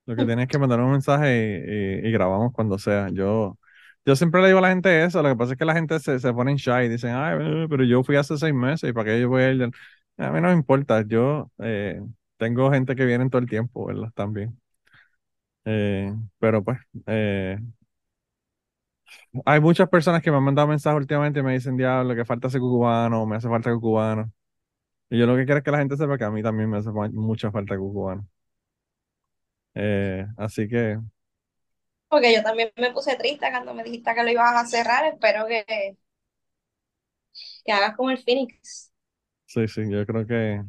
[0.06, 3.08] Lo que tienes es que mandar un mensaje y, y- y grabamos cuando sea.
[3.12, 3.58] Yo,
[4.04, 5.22] yo siempre le digo a la gente eso.
[5.22, 7.36] Lo que pasa es que la gente se, se pone en shy y dicen, ay,
[7.40, 9.62] eh, pero yo fui hace seis meses y para qué yo voy a ir.
[10.18, 11.02] A mí no me importa.
[11.06, 12.00] Yo eh,
[12.38, 14.10] tengo gente que viene todo el tiempo, ¿verdad?
[14.14, 14.58] También.
[15.64, 17.58] Eh, pero pues, eh,
[19.44, 22.48] hay muchas personas que me han mandado mensajes últimamente y me dicen, diablo, que falta
[22.48, 24.32] ese cucubano, me hace falta cucubano.
[25.10, 26.78] Y yo lo que quiero es que la gente sepa que a mí también me
[26.78, 28.28] hace mucha falta cucubano.
[29.74, 30.98] Eh, así que,
[32.08, 35.04] Porque yo también me puse triste cuando me dijiste que lo ibas a cerrar.
[35.06, 35.96] Espero que,
[37.64, 38.92] que hagas como el Phoenix.
[39.46, 40.62] sí, sí, yo creo que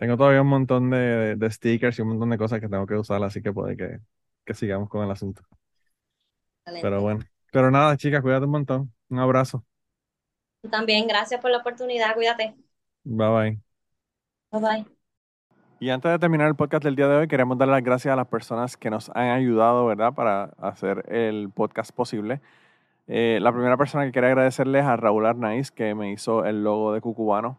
[0.00, 2.94] tengo todavía un montón de, de stickers y un montón de cosas que tengo que
[2.94, 4.00] usar, así que puede que,
[4.46, 5.42] que sigamos con el asunto.
[6.64, 7.20] Pero bueno,
[7.52, 8.92] pero nada, chicas, cuídate un montón.
[9.10, 9.62] Un abrazo.
[10.62, 12.14] Tú También, gracias por la oportunidad.
[12.14, 12.54] Cuídate.
[13.04, 13.60] Bye bye.
[14.52, 14.86] Bye bye.
[15.80, 18.16] Y antes de terminar el podcast del día de hoy, queremos dar las gracias a
[18.16, 22.40] las personas que nos han ayudado, ¿verdad?, para hacer el podcast posible.
[23.06, 26.94] Eh, la primera persona que quería agradecerles a Raúl Arnaiz, que me hizo el logo
[26.94, 27.58] de Cucubano.